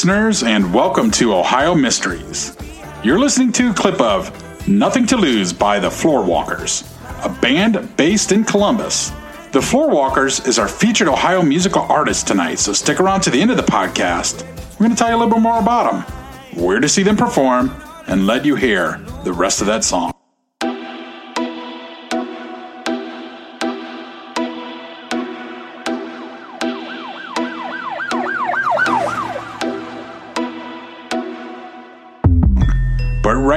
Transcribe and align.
Listeners, 0.00 0.42
and 0.42 0.72
welcome 0.72 1.10
to 1.10 1.34
Ohio 1.34 1.74
Mysteries. 1.74 2.56
You're 3.04 3.18
listening 3.18 3.52
to 3.52 3.68
a 3.68 3.74
clip 3.74 4.00
of 4.00 4.32
Nothing 4.66 5.06
to 5.08 5.18
Lose 5.18 5.52
by 5.52 5.78
the 5.78 5.90
Floorwalkers, 5.90 6.90
a 7.22 7.28
band 7.42 7.94
based 7.98 8.32
in 8.32 8.42
Columbus. 8.44 9.10
The 9.52 9.60
Floorwalkers 9.60 10.48
is 10.48 10.58
our 10.58 10.68
featured 10.68 11.08
Ohio 11.08 11.42
musical 11.42 11.82
artist 11.82 12.26
tonight, 12.26 12.58
so 12.58 12.72
stick 12.72 12.98
around 12.98 13.20
to 13.22 13.30
the 13.30 13.42
end 13.42 13.50
of 13.50 13.58
the 13.58 13.62
podcast. 13.62 14.42
We're 14.72 14.86
going 14.86 14.92
to 14.92 14.96
tell 14.96 15.10
you 15.10 15.16
a 15.16 15.18
little 15.18 15.34
bit 15.34 15.42
more 15.42 15.58
about 15.58 15.92
them, 15.92 16.64
where 16.64 16.80
to 16.80 16.88
see 16.88 17.02
them 17.02 17.18
perform, 17.18 17.70
and 18.06 18.26
let 18.26 18.46
you 18.46 18.56
hear 18.56 19.04
the 19.24 19.34
rest 19.34 19.60
of 19.60 19.66
that 19.66 19.84
song. 19.84 20.14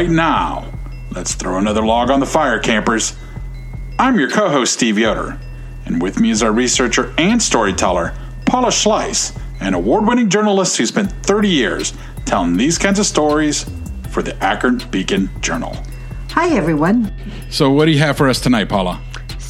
Right 0.03 0.11
now, 0.11 0.69
let's 1.11 1.33
throw 1.33 1.57
another 1.57 1.81
log 1.81 2.09
on 2.09 2.19
the 2.19 2.25
fire, 2.25 2.59
campers. 2.59 3.15
I'm 3.97 4.19
your 4.19 4.29
co 4.29 4.49
host, 4.49 4.73
Steve 4.73 4.97
Yoder, 4.97 5.39
and 5.85 6.01
with 6.01 6.19
me 6.19 6.29
is 6.29 6.43
our 6.43 6.51
researcher 6.51 7.13
and 7.17 7.41
storyteller, 7.41 8.13
Paula 8.45 8.67
Schleis, 8.67 9.33
an 9.61 9.73
award 9.73 10.05
winning 10.05 10.29
journalist 10.29 10.75
who 10.75 10.85
spent 10.85 11.09
30 11.25 11.47
years 11.47 11.93
telling 12.25 12.57
these 12.57 12.77
kinds 12.77 12.99
of 12.99 13.05
stories 13.05 13.65
for 14.09 14.21
the 14.21 14.35
Akron 14.43 14.81
Beacon 14.91 15.29
Journal. 15.39 15.73
Hi, 16.31 16.53
everyone. 16.53 17.13
So, 17.49 17.71
what 17.71 17.85
do 17.85 17.91
you 17.91 17.99
have 17.99 18.17
for 18.17 18.27
us 18.27 18.41
tonight, 18.41 18.67
Paula? 18.67 19.01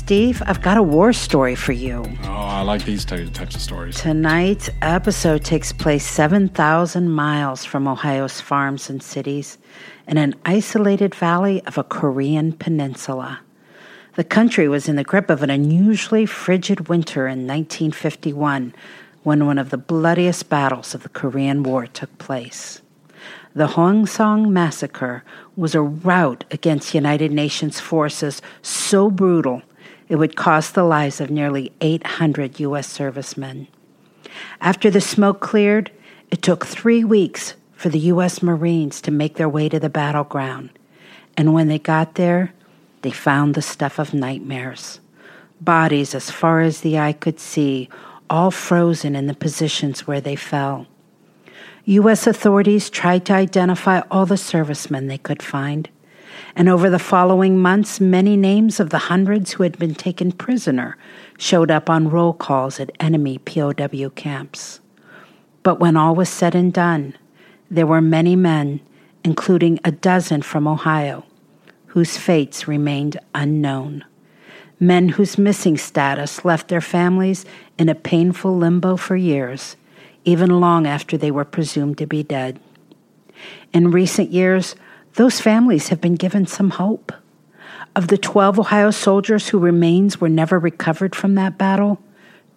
Steve, 0.03 0.43
I've 0.45 0.61
got 0.61 0.75
a 0.75 0.83
war 0.83 1.13
story 1.13 1.55
for 1.55 1.71
you. 1.71 2.03
Oh, 2.25 2.29
I 2.29 2.61
like 2.61 2.83
these 2.83 3.05
types 3.05 3.55
of 3.55 3.61
stories. 3.61 3.95
Tonight's 3.95 4.69
episode 4.81 5.45
takes 5.45 5.71
place 5.71 6.05
7,000 6.05 7.09
miles 7.09 7.63
from 7.63 7.87
Ohio's 7.87 8.41
farms 8.41 8.89
and 8.89 9.01
cities 9.01 9.57
in 10.05 10.17
an 10.17 10.35
isolated 10.43 11.15
valley 11.15 11.65
of 11.67 11.77
a 11.77 11.85
Korean 11.85 12.51
peninsula. 12.51 13.39
The 14.15 14.25
country 14.25 14.67
was 14.67 14.89
in 14.89 14.97
the 14.97 15.05
grip 15.05 15.29
of 15.29 15.41
an 15.41 15.49
unusually 15.49 16.25
frigid 16.25 16.89
winter 16.89 17.25
in 17.25 17.47
1951 17.47 18.75
when 19.23 19.45
one 19.45 19.57
of 19.57 19.69
the 19.69 19.77
bloodiest 19.77 20.49
battles 20.49 20.93
of 20.93 21.03
the 21.03 21.09
Korean 21.09 21.63
War 21.63 21.87
took 21.87 22.17
place. 22.17 22.81
The 23.55 23.67
Hwangsong 23.67 24.49
Massacre 24.49 25.23
was 25.55 25.73
a 25.73 25.81
rout 25.81 26.43
against 26.51 26.93
United 26.93 27.31
Nations 27.31 27.79
forces 27.79 28.41
so 28.61 29.09
brutal 29.09 29.61
it 30.13 30.17
would 30.17 30.35
cost 30.35 30.75
the 30.75 30.83
lives 30.83 31.19
of 31.19 31.31
nearly 31.31 31.71
800 31.81 32.59
U.S. 32.59 32.87
servicemen. 32.87 33.67
After 34.61 34.91
the 34.91 35.01
smoke 35.01 35.39
cleared, 35.39 35.89
it 36.29 36.43
took 36.43 36.67
three 36.67 37.03
weeks 37.03 37.55
for 37.73 37.89
the 37.89 37.97
U.S. 38.13 38.43
Marines 38.43 39.01
to 39.01 39.09
make 39.09 39.37
their 39.37 39.49
way 39.49 39.69
to 39.69 39.79
the 39.79 39.89
battleground. 39.89 40.69
And 41.35 41.55
when 41.55 41.67
they 41.67 41.79
got 41.79 42.13
there, 42.13 42.53
they 43.01 43.09
found 43.09 43.55
the 43.55 43.63
stuff 43.63 43.97
of 43.97 44.13
nightmares. 44.13 44.99
Bodies 45.59 46.13
as 46.13 46.29
far 46.29 46.61
as 46.61 46.81
the 46.81 46.99
eye 46.99 47.13
could 47.13 47.39
see, 47.39 47.89
all 48.29 48.51
frozen 48.51 49.15
in 49.15 49.25
the 49.25 49.33
positions 49.33 50.05
where 50.05 50.21
they 50.21 50.35
fell. 50.35 50.85
U.S. 51.85 52.27
authorities 52.27 52.91
tried 52.91 53.25
to 53.25 53.33
identify 53.33 54.01
all 54.11 54.27
the 54.27 54.37
servicemen 54.37 55.07
they 55.07 55.17
could 55.17 55.41
find. 55.41 55.89
And 56.55 56.69
over 56.69 56.89
the 56.89 56.99
following 56.99 57.59
months, 57.59 57.99
many 57.99 58.37
names 58.37 58.79
of 58.79 58.91
the 58.91 59.09
hundreds 59.09 59.53
who 59.53 59.63
had 59.63 59.77
been 59.79 59.95
taken 59.95 60.31
prisoner 60.31 60.97
showed 61.37 61.71
up 61.71 61.89
on 61.89 62.09
roll 62.09 62.33
calls 62.33 62.79
at 62.79 62.91
enemy 62.99 63.39
POW 63.39 64.09
camps. 64.15 64.79
But 65.63 65.79
when 65.79 65.97
all 65.97 66.13
was 66.13 66.29
said 66.29 66.53
and 66.53 66.71
done, 66.71 67.17
there 67.71 67.87
were 67.87 68.01
many 68.01 68.35
men, 68.35 68.81
including 69.23 69.79
a 69.83 69.91
dozen 69.91 70.43
from 70.43 70.67
Ohio, 70.67 71.25
whose 71.87 72.17
fates 72.17 72.67
remained 72.67 73.19
unknown. 73.33 74.03
Men 74.79 75.09
whose 75.09 75.37
missing 75.37 75.77
status 75.77 76.45
left 76.45 76.67
their 76.67 76.81
families 76.81 77.45
in 77.79 77.89
a 77.89 77.95
painful 77.95 78.55
limbo 78.55 78.95
for 78.97 79.15
years, 79.15 79.75
even 80.25 80.59
long 80.59 80.85
after 80.85 81.17
they 81.17 81.31
were 81.31 81.45
presumed 81.45 81.97
to 81.97 82.05
be 82.05 82.21
dead. 82.21 82.59
In 83.73 83.91
recent 83.91 84.31
years, 84.31 84.75
those 85.15 85.39
families 85.39 85.89
have 85.89 86.01
been 86.01 86.15
given 86.15 86.47
some 86.47 86.71
hope. 86.71 87.11
Of 87.95 88.07
the 88.07 88.17
12 88.17 88.59
Ohio 88.59 88.89
soldiers 88.89 89.49
whose 89.49 89.61
remains 89.61 90.19
were 90.19 90.29
never 90.29 90.57
recovered 90.57 91.15
from 91.15 91.35
that 91.35 91.57
battle, 91.57 92.01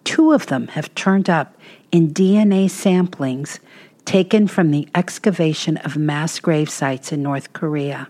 two 0.03 0.31
of 0.31 0.47
them 0.47 0.67
have 0.69 0.93
turned 0.95 1.29
up 1.29 1.55
in 1.91 2.13
DNA 2.13 2.65
samplings 2.65 3.59
taken 4.05 4.47
from 4.47 4.71
the 4.71 4.87
excavation 4.95 5.77
of 5.77 5.97
mass 5.97 6.39
grave 6.39 6.69
sites 6.69 7.11
in 7.11 7.21
North 7.21 7.53
Korea. 7.53 8.07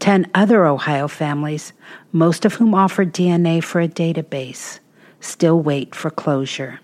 Ten 0.00 0.30
other 0.34 0.66
Ohio 0.66 1.08
families, 1.08 1.72
most 2.12 2.44
of 2.44 2.54
whom 2.54 2.74
offered 2.74 3.14
DNA 3.14 3.62
for 3.62 3.80
a 3.80 3.88
database, 3.88 4.80
still 5.20 5.60
wait 5.60 5.94
for 5.94 6.10
closure. 6.10 6.80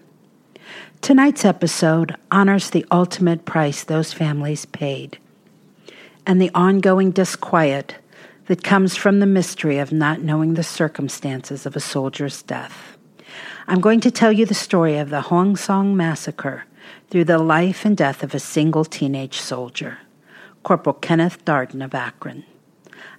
Tonight's 1.02 1.44
episode 1.44 2.16
honors 2.30 2.70
the 2.70 2.86
ultimate 2.90 3.44
price 3.44 3.84
those 3.84 4.12
families 4.12 4.64
paid 4.64 5.18
and 6.26 6.42
the 6.42 6.50
ongoing 6.54 7.12
disquiet 7.12 7.94
that 8.46 8.64
comes 8.64 8.96
from 8.96 9.20
the 9.20 9.26
mystery 9.26 9.78
of 9.78 9.92
not 9.92 10.20
knowing 10.20 10.54
the 10.54 10.62
circumstances 10.62 11.66
of 11.66 11.76
a 11.76 11.80
soldier's 11.80 12.42
death. 12.42 12.96
I'm 13.68 13.80
going 13.80 14.00
to 14.00 14.10
tell 14.10 14.32
you 14.32 14.46
the 14.46 14.54
story 14.54 14.98
of 14.98 15.10
the 15.10 15.22
Hwangsong 15.22 15.94
Massacre 15.94 16.64
through 17.10 17.24
the 17.24 17.38
life 17.38 17.84
and 17.84 17.96
death 17.96 18.22
of 18.22 18.34
a 18.34 18.40
single 18.40 18.84
teenage 18.84 19.38
soldier, 19.38 19.98
Corporal 20.62 20.94
Kenneth 20.94 21.44
Darden 21.44 21.84
of 21.84 21.94
Akron. 21.94 22.44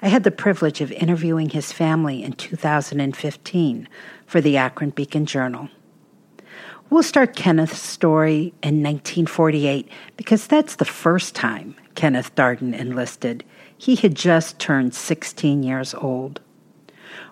I 0.02 0.10
had 0.10 0.24
the 0.24 0.32
privilege 0.32 0.82
of 0.82 0.92
interviewing 0.92 1.50
his 1.50 1.72
family 1.72 2.24
in 2.24 2.34
2015 2.34 3.90
for 4.26 4.42
the 4.42 4.58
Akron 4.58 4.92
Beacon 4.92 5.26
Journal. 5.26 5.70
We'll 6.90 7.04
start 7.04 7.36
Kenneth's 7.36 7.80
story 7.80 8.54
in 8.64 8.82
1948 8.82 9.90
because 10.16 10.48
that's 10.48 10.78
the 10.78 10.86
first 10.86 11.36
time 11.36 11.76
Kenneth 11.96 12.34
Darden 12.34 12.74
enlisted. 12.74 13.44
He 13.78 13.96
had 13.96 14.16
just 14.16 14.58
turned 14.58 14.96
16 14.96 15.64
years 15.64 15.94
old. 15.94 16.40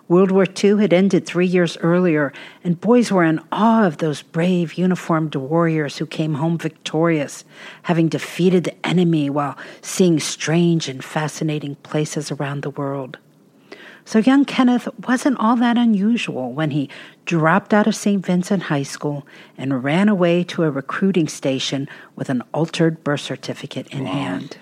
World 0.08 0.30
War 0.30 0.44
II 0.62 0.82
had 0.82 0.92
ended 0.92 1.24
three 1.24 1.46
years 1.46 1.78
earlier, 1.78 2.34
and 2.64 2.80
boys 2.80 3.10
were 3.10 3.24
in 3.24 3.40
awe 3.50 3.86
of 3.86 3.96
those 3.96 4.20
brave 4.20 4.74
uniformed 4.74 5.34
warriors 5.34 5.96
who 5.96 6.06
came 6.06 6.34
home 6.34 6.58
victorious, 6.58 7.44
having 7.84 8.08
defeated 8.08 8.64
the 8.64 8.86
enemy 8.86 9.30
while 9.30 9.56
seeing 9.80 10.20
strange 10.20 10.86
and 10.86 11.02
fascinating 11.02 11.76
places 11.76 12.30
around 12.30 12.62
the 12.62 12.70
world. 12.70 13.18
So 14.06 14.20
young 14.20 14.44
Kenneth 14.44 14.88
wasn't 15.06 15.38
all 15.40 15.56
that 15.56 15.76
unusual 15.76 16.52
when 16.52 16.70
he 16.70 16.88
dropped 17.24 17.74
out 17.74 17.88
of 17.88 17.96
St. 17.96 18.24
Vincent 18.24 18.62
High 18.62 18.84
School 18.84 19.26
and 19.58 19.82
ran 19.82 20.08
away 20.08 20.44
to 20.44 20.62
a 20.62 20.70
recruiting 20.70 21.26
station 21.26 21.88
with 22.14 22.30
an 22.30 22.44
altered 22.54 23.02
birth 23.02 23.20
certificate 23.20 23.88
in 23.88 24.06
hand. 24.06 24.58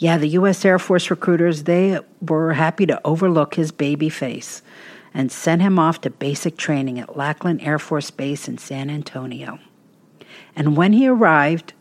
Yeah, 0.00 0.18
the 0.18 0.26
U.S. 0.30 0.64
Air 0.64 0.80
Force 0.80 1.08
recruiters, 1.08 1.62
they 1.62 2.00
were 2.20 2.54
happy 2.54 2.84
to 2.86 3.00
overlook 3.04 3.54
his 3.54 3.70
baby 3.70 4.08
face 4.08 4.60
and 5.14 5.30
sent 5.30 5.62
him 5.62 5.78
off 5.78 6.00
to 6.00 6.10
basic 6.10 6.56
training 6.56 6.98
at 6.98 7.16
Lackland 7.16 7.62
Air 7.62 7.78
Force 7.78 8.10
Base 8.10 8.48
in 8.48 8.58
San 8.58 8.90
Antonio. 8.90 9.60
And 10.56 10.76
when 10.76 10.94
he 10.94 11.06
arrived, 11.06 11.74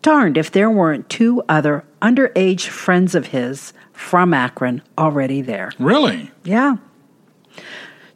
darned 0.00 0.38
if 0.38 0.50
there 0.50 0.70
weren't 0.70 1.10
two 1.10 1.42
other 1.50 1.84
underage 2.00 2.66
friends 2.68 3.14
of 3.14 3.26
his 3.26 3.72
from 3.92 4.32
Akron 4.32 4.82
already 4.96 5.42
there. 5.42 5.72
Really? 5.78 6.30
Yeah. 6.44 6.76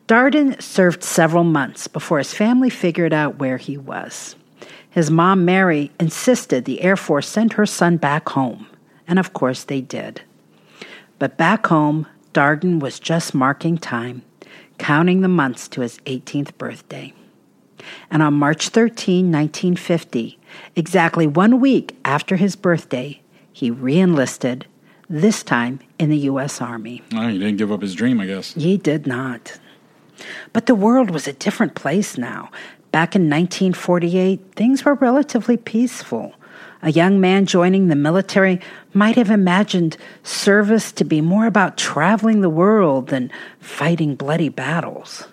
Darden 0.08 0.60
served 0.60 1.02
several 1.02 1.44
months 1.44 1.88
before 1.88 2.18
his 2.18 2.34
family 2.34 2.70
figured 2.70 3.12
out 3.12 3.38
where 3.38 3.56
he 3.56 3.76
was. 3.76 4.36
His 4.90 5.10
mom, 5.10 5.44
Mary, 5.44 5.90
insisted 5.98 6.64
the 6.64 6.82
Air 6.82 6.96
Force 6.96 7.26
send 7.26 7.54
her 7.54 7.64
son 7.64 7.96
back 7.96 8.28
home, 8.28 8.66
and 9.08 9.18
of 9.18 9.32
course 9.32 9.64
they 9.64 9.80
did. 9.80 10.20
But 11.18 11.38
back 11.38 11.66
home, 11.66 12.06
Darden 12.34 12.80
was 12.80 13.00
just 13.00 13.34
marking 13.34 13.78
time, 13.78 14.22
counting 14.76 15.22
the 15.22 15.28
months 15.28 15.66
to 15.68 15.80
his 15.80 15.98
18th 16.00 16.58
birthday. 16.58 17.14
And 18.10 18.22
on 18.22 18.34
March 18.34 18.68
13, 18.68 19.32
1950, 19.32 20.38
exactly 20.76 21.26
one 21.26 21.58
week 21.60 21.96
after 22.04 22.36
his 22.36 22.54
birthday, 22.54 23.21
he 23.62 23.70
reenlisted, 23.70 24.64
this 25.08 25.44
time 25.44 25.78
in 25.96 26.10
the 26.10 26.18
U.S. 26.18 26.60
Army. 26.60 27.00
Oh, 27.14 27.28
he 27.28 27.38
didn't 27.38 27.58
give 27.58 27.70
up 27.70 27.80
his 27.80 27.94
dream, 27.94 28.20
I 28.20 28.26
guess. 28.26 28.54
He 28.54 28.76
did 28.76 29.06
not. 29.06 29.56
But 30.52 30.66
the 30.66 30.74
world 30.74 31.10
was 31.12 31.28
a 31.28 31.32
different 31.32 31.76
place 31.76 32.18
now. 32.18 32.50
Back 32.90 33.14
in 33.14 33.30
1948, 33.30 34.56
things 34.56 34.84
were 34.84 34.94
relatively 34.94 35.56
peaceful. 35.56 36.34
A 36.82 36.90
young 36.90 37.20
man 37.20 37.46
joining 37.46 37.86
the 37.86 37.94
military 37.94 38.60
might 38.94 39.14
have 39.14 39.30
imagined 39.30 39.96
service 40.24 40.90
to 40.90 41.04
be 41.04 41.20
more 41.20 41.46
about 41.46 41.78
traveling 41.78 42.40
the 42.40 42.50
world 42.50 43.10
than 43.10 43.30
fighting 43.60 44.16
bloody 44.16 44.48
battles. 44.48 45.28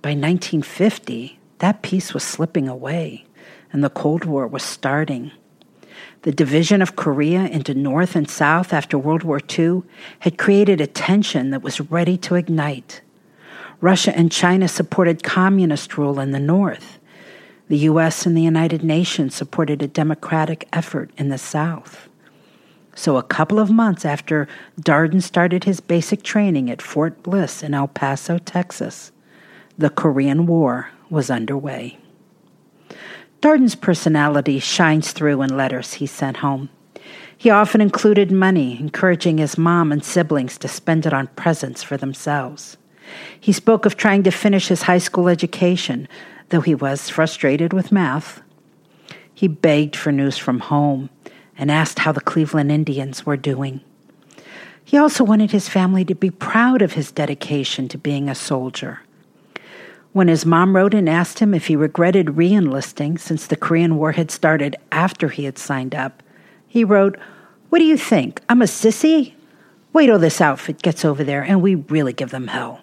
By 0.00 0.12
1950, 0.12 1.38
that 1.58 1.82
peace 1.82 2.14
was 2.14 2.24
slipping 2.24 2.68
away, 2.68 3.26
and 3.70 3.84
the 3.84 3.90
Cold 3.90 4.24
War 4.24 4.46
was 4.46 4.62
starting. 4.62 5.32
The 6.22 6.32
division 6.32 6.82
of 6.82 6.96
Korea 6.96 7.46
into 7.46 7.72
North 7.72 8.14
and 8.14 8.28
South 8.28 8.74
after 8.74 8.98
World 8.98 9.22
War 9.22 9.40
II 9.58 9.82
had 10.18 10.36
created 10.36 10.80
a 10.80 10.86
tension 10.86 11.50
that 11.50 11.62
was 11.62 11.80
ready 11.80 12.18
to 12.18 12.34
ignite. 12.34 13.00
Russia 13.80 14.14
and 14.14 14.30
China 14.30 14.68
supported 14.68 15.22
communist 15.22 15.96
rule 15.96 16.20
in 16.20 16.32
the 16.32 16.38
North. 16.38 16.98
The 17.68 17.78
U.S. 17.78 18.26
and 18.26 18.36
the 18.36 18.42
United 18.42 18.84
Nations 18.84 19.34
supported 19.34 19.80
a 19.80 19.88
democratic 19.88 20.68
effort 20.72 21.10
in 21.16 21.30
the 21.30 21.38
South. 21.38 22.08
So, 22.94 23.16
a 23.16 23.22
couple 23.22 23.58
of 23.58 23.70
months 23.70 24.04
after 24.04 24.46
Darden 24.78 25.22
started 25.22 25.64
his 25.64 25.80
basic 25.80 26.22
training 26.22 26.68
at 26.68 26.82
Fort 26.82 27.22
Bliss 27.22 27.62
in 27.62 27.72
El 27.72 27.88
Paso, 27.88 28.36
Texas, 28.36 29.12
the 29.78 29.88
Korean 29.88 30.46
War 30.46 30.90
was 31.08 31.30
underway. 31.30 31.96
Darden's 33.40 33.74
personality 33.74 34.58
shines 34.58 35.12
through 35.12 35.40
in 35.40 35.56
letters 35.56 35.94
he 35.94 36.06
sent 36.06 36.38
home. 36.38 36.68
He 37.36 37.48
often 37.48 37.80
included 37.80 38.30
money, 38.30 38.78
encouraging 38.78 39.38
his 39.38 39.56
mom 39.56 39.92
and 39.92 40.04
siblings 40.04 40.58
to 40.58 40.68
spend 40.68 41.06
it 41.06 41.14
on 41.14 41.28
presents 41.28 41.82
for 41.82 41.96
themselves. 41.96 42.76
He 43.40 43.52
spoke 43.52 43.86
of 43.86 43.96
trying 43.96 44.24
to 44.24 44.30
finish 44.30 44.68
his 44.68 44.82
high 44.82 44.98
school 44.98 45.26
education, 45.26 46.06
though 46.50 46.60
he 46.60 46.74
was 46.74 47.08
frustrated 47.08 47.72
with 47.72 47.90
math. 47.90 48.42
He 49.32 49.48
begged 49.48 49.96
for 49.96 50.12
news 50.12 50.36
from 50.36 50.60
home 50.60 51.08
and 51.56 51.70
asked 51.70 52.00
how 52.00 52.12
the 52.12 52.20
Cleveland 52.20 52.70
Indians 52.70 53.24
were 53.24 53.38
doing. 53.38 53.80
He 54.84 54.98
also 54.98 55.24
wanted 55.24 55.50
his 55.50 55.68
family 55.68 56.04
to 56.04 56.14
be 56.14 56.30
proud 56.30 56.82
of 56.82 56.92
his 56.92 57.10
dedication 57.10 57.88
to 57.88 57.96
being 57.96 58.28
a 58.28 58.34
soldier. 58.34 59.00
When 60.12 60.28
his 60.28 60.44
mom 60.44 60.74
wrote 60.74 60.92
and 60.92 61.08
asked 61.08 61.38
him 61.38 61.54
if 61.54 61.68
he 61.68 61.76
regretted 61.76 62.26
reenlisting 62.28 63.18
since 63.18 63.46
the 63.46 63.56
Korean 63.56 63.96
War 63.96 64.12
had 64.12 64.30
started 64.30 64.76
after 64.90 65.28
he 65.28 65.44
had 65.44 65.56
signed 65.56 65.94
up, 65.94 66.22
he 66.66 66.82
wrote, 66.82 67.16
What 67.68 67.78
do 67.78 67.84
you 67.84 67.96
think? 67.96 68.40
I'm 68.48 68.62
a 68.62 68.64
sissy? 68.64 69.34
Wait 69.92 70.06
till 70.06 70.18
this 70.18 70.40
outfit 70.40 70.82
gets 70.82 71.04
over 71.04 71.22
there 71.22 71.42
and 71.42 71.62
we 71.62 71.76
really 71.76 72.12
give 72.12 72.30
them 72.30 72.48
hell. 72.48 72.80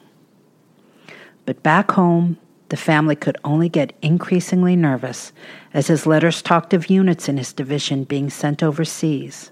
But 1.45 1.63
back 1.63 1.91
home, 1.91 2.37
the 2.69 2.77
family 2.77 3.15
could 3.15 3.37
only 3.43 3.69
get 3.69 3.93
increasingly 4.01 4.75
nervous 4.75 5.31
as 5.73 5.87
his 5.87 6.05
letters 6.05 6.41
talked 6.41 6.73
of 6.73 6.89
units 6.89 7.29
in 7.29 7.37
his 7.37 7.53
division 7.53 8.03
being 8.03 8.29
sent 8.29 8.61
overseas. 8.61 9.51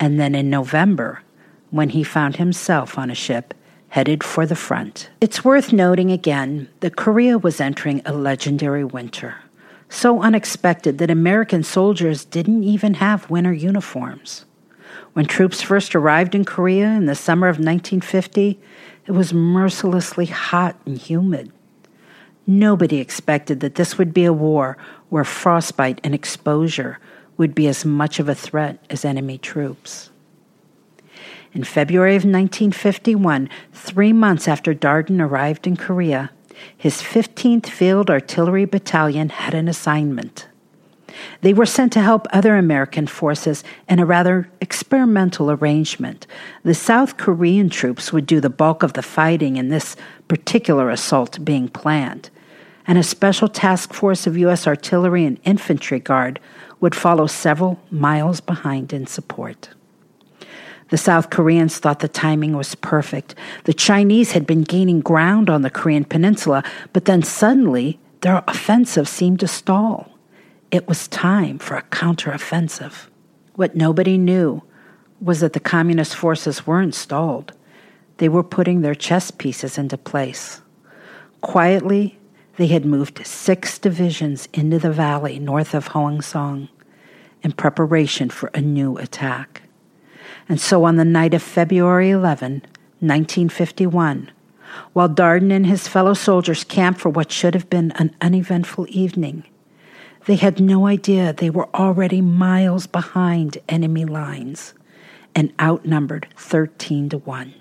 And 0.00 0.18
then 0.18 0.34
in 0.34 0.48
November, 0.48 1.22
when 1.70 1.90
he 1.90 2.02
found 2.02 2.36
himself 2.36 2.98
on 2.98 3.10
a 3.10 3.14
ship 3.14 3.54
headed 3.88 4.22
for 4.22 4.46
the 4.46 4.56
front. 4.56 5.10
It's 5.20 5.44
worth 5.44 5.72
noting 5.72 6.10
again 6.10 6.68
that 6.80 6.96
Korea 6.96 7.38
was 7.38 7.60
entering 7.60 8.02
a 8.04 8.12
legendary 8.12 8.84
winter, 8.84 9.36
so 9.88 10.22
unexpected 10.22 10.98
that 10.98 11.10
American 11.10 11.62
soldiers 11.62 12.24
didn't 12.24 12.64
even 12.64 12.94
have 12.94 13.30
winter 13.30 13.52
uniforms. 13.52 14.44
When 15.12 15.24
troops 15.26 15.62
first 15.62 15.94
arrived 15.94 16.34
in 16.34 16.44
Korea 16.44 16.88
in 16.88 17.06
the 17.06 17.14
summer 17.14 17.48
of 17.48 17.56
1950, 17.56 18.60
it 19.06 19.12
was 19.12 19.32
mercilessly 19.32 20.26
hot 20.26 20.76
and 20.84 20.98
humid. 20.98 21.52
Nobody 22.46 22.98
expected 22.98 23.60
that 23.60 23.76
this 23.76 23.98
would 23.98 24.12
be 24.12 24.24
a 24.24 24.32
war 24.32 24.76
where 25.08 25.24
frostbite 25.24 26.00
and 26.04 26.14
exposure 26.14 26.98
would 27.36 27.54
be 27.54 27.66
as 27.66 27.84
much 27.84 28.18
of 28.18 28.28
a 28.28 28.34
threat 28.34 28.84
as 28.90 29.04
enemy 29.04 29.38
troops. 29.38 30.10
In 31.56 31.64
February 31.64 32.16
of 32.16 32.24
1951, 32.24 33.48
three 33.72 34.12
months 34.12 34.46
after 34.46 34.74
Darden 34.74 35.22
arrived 35.22 35.66
in 35.66 35.74
Korea, 35.74 36.30
his 36.76 37.00
15th 37.00 37.68
Field 37.68 38.10
Artillery 38.10 38.66
Battalion 38.66 39.30
had 39.30 39.54
an 39.54 39.66
assignment. 39.66 40.48
They 41.40 41.54
were 41.54 41.64
sent 41.64 41.94
to 41.94 42.02
help 42.02 42.26
other 42.30 42.56
American 42.56 43.06
forces 43.06 43.64
in 43.88 43.98
a 43.98 44.04
rather 44.04 44.50
experimental 44.60 45.50
arrangement. 45.50 46.26
The 46.62 46.74
South 46.74 47.16
Korean 47.16 47.70
troops 47.70 48.12
would 48.12 48.26
do 48.26 48.38
the 48.38 48.50
bulk 48.50 48.82
of 48.82 48.92
the 48.92 49.00
fighting 49.00 49.56
in 49.56 49.70
this 49.70 49.96
particular 50.28 50.90
assault 50.90 51.42
being 51.42 51.68
planned, 51.68 52.28
and 52.86 52.98
a 52.98 53.02
special 53.02 53.48
task 53.48 53.94
force 53.94 54.26
of 54.26 54.36
U.S. 54.36 54.66
artillery 54.66 55.24
and 55.24 55.40
infantry 55.44 56.00
guard 56.00 56.38
would 56.80 56.94
follow 56.94 57.26
several 57.26 57.80
miles 57.90 58.42
behind 58.42 58.92
in 58.92 59.06
support. 59.06 59.70
The 60.88 60.98
South 60.98 61.30
Koreans 61.30 61.78
thought 61.78 61.98
the 62.00 62.08
timing 62.08 62.56
was 62.56 62.74
perfect. 62.76 63.34
The 63.64 63.74
Chinese 63.74 64.32
had 64.32 64.46
been 64.46 64.62
gaining 64.62 65.00
ground 65.00 65.50
on 65.50 65.62
the 65.62 65.70
Korean 65.70 66.04
peninsula, 66.04 66.62
but 66.92 67.06
then 67.06 67.22
suddenly 67.22 67.98
their 68.20 68.44
offensive 68.46 69.08
seemed 69.08 69.40
to 69.40 69.48
stall. 69.48 70.16
It 70.70 70.86
was 70.88 71.08
time 71.08 71.58
for 71.58 71.76
a 71.76 71.82
counteroffensive. 71.82 73.08
What 73.54 73.74
nobody 73.74 74.16
knew 74.16 74.62
was 75.20 75.40
that 75.40 75.54
the 75.54 75.60
communist 75.60 76.14
forces 76.14 76.66
weren't 76.66 76.94
stalled. 76.94 77.52
They 78.18 78.28
were 78.28 78.42
putting 78.42 78.80
their 78.80 78.94
chess 78.94 79.30
pieces 79.30 79.78
into 79.78 79.98
place. 79.98 80.60
Quietly, 81.40 82.18
they 82.56 82.68
had 82.68 82.84
moved 82.84 83.26
six 83.26 83.78
divisions 83.78 84.48
into 84.52 84.78
the 84.78 84.90
valley 84.90 85.38
north 85.38 85.74
of 85.74 85.88
Hwangsong 85.88 86.68
in 87.42 87.52
preparation 87.52 88.30
for 88.30 88.50
a 88.54 88.60
new 88.60 88.96
attack. 88.98 89.62
And 90.48 90.60
so 90.60 90.84
on 90.84 90.96
the 90.96 91.04
night 91.04 91.34
of 91.34 91.42
February 91.42 92.10
11, 92.10 92.62
1951, 93.00 94.30
while 94.92 95.08
Darden 95.08 95.52
and 95.52 95.66
his 95.66 95.88
fellow 95.88 96.14
soldiers 96.14 96.64
camped 96.64 97.00
for 97.00 97.08
what 97.08 97.32
should 97.32 97.54
have 97.54 97.68
been 97.68 97.92
an 97.92 98.14
uneventful 98.20 98.86
evening, 98.88 99.44
they 100.26 100.36
had 100.36 100.60
no 100.60 100.86
idea 100.86 101.32
they 101.32 101.50
were 101.50 101.68
already 101.74 102.20
miles 102.20 102.86
behind 102.86 103.58
enemy 103.68 104.04
lines 104.04 104.74
and 105.34 105.52
outnumbered 105.60 106.28
13 106.36 107.08
to 107.10 107.18
1. 107.18 107.54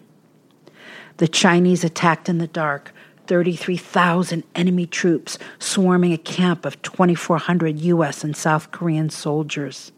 The 1.18 1.28
Chinese 1.28 1.84
attacked 1.84 2.28
in 2.28 2.40
the 2.40 2.48
dark, 2.48 2.92
33,000 3.28 4.44
enemy 4.54 4.86
troops 4.86 5.40
swarming 5.60 6.14
a 6.14 6.18
camp 6.18 6.66
of 6.66 6.82
2,400 6.82 7.80
U.S. 7.80 8.24
and 8.24 8.36
South 8.36 8.72
Korean 8.72 9.10
soldiers. 9.10 9.92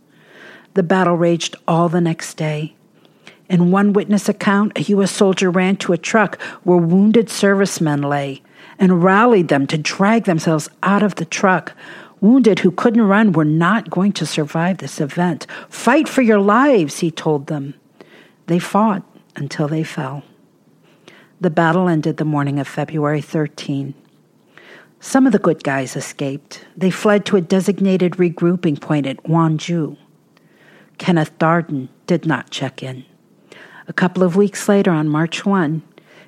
The 0.74 0.84
battle 0.84 1.16
raged 1.16 1.56
all 1.68 1.90
the 1.90 2.02
next 2.02 2.36
day. 2.36 2.76
In 3.50 3.72
one 3.72 3.94
witness 3.94 4.28
account, 4.28 4.78
a 4.78 4.82
U.S. 4.84 5.12
soldier 5.12 5.50
ran 5.50 5.78
to 5.78 5.94
a 5.94 5.98
truck 5.98 6.42
where 6.64 6.78
wounded 6.78 7.30
servicemen 7.30 8.02
lay 8.02 8.42
and 8.78 9.04
rallied 9.04 9.48
them 9.48 9.66
to 9.68 9.78
drag 9.78 10.26
themselves 10.26 10.70
out 10.84 11.02
of 11.02 11.16
the 11.16 11.26
truck. 11.26 11.74
Wounded 12.20 12.60
who 12.60 12.72
couldn't 12.72 13.02
run 13.04 13.32
were 13.32 13.46
not 13.46 13.90
going 13.90 14.12
to 14.14 14.26
survive 14.26 14.80
this 14.80 15.00
event. 15.00 15.48
Fight 15.70 16.10
for 16.10 16.22
your 16.22 16.40
lives, 16.40 17.00
he 17.00 17.10
told 17.10 17.48
them. 17.48 17.74
They 18.48 18.60
fought 18.60 19.04
until 19.36 19.68
they 19.68 19.84
fell. 19.84 20.24
The 21.40 21.50
battle 21.50 21.88
ended 21.88 22.18
the 22.18 22.26
morning 22.26 22.60
of 22.60 22.68
February 22.68 23.22
13. 23.22 23.94
Some 25.00 25.28
of 25.28 25.32
the 25.32 25.40
good 25.40 25.64
guys 25.64 25.96
escaped. 25.96 26.66
They 26.76 26.90
fled 26.90 27.26
to 27.28 27.38
a 27.38 27.42
designated 27.42 28.14
regrouping 28.14 28.82
point 28.82 29.06
at 29.06 29.24
Wonju. 29.24 29.96
Kenneth 30.98 31.38
Darden 31.38 31.90
did 32.08 32.26
not 32.26 32.50
check 32.50 32.82
in. 32.82 33.06
A 33.90 33.94
couple 33.94 34.22
of 34.22 34.36
weeks 34.36 34.68
later, 34.68 34.92
on 34.92 35.08
March 35.08 35.46
1, 35.46 35.82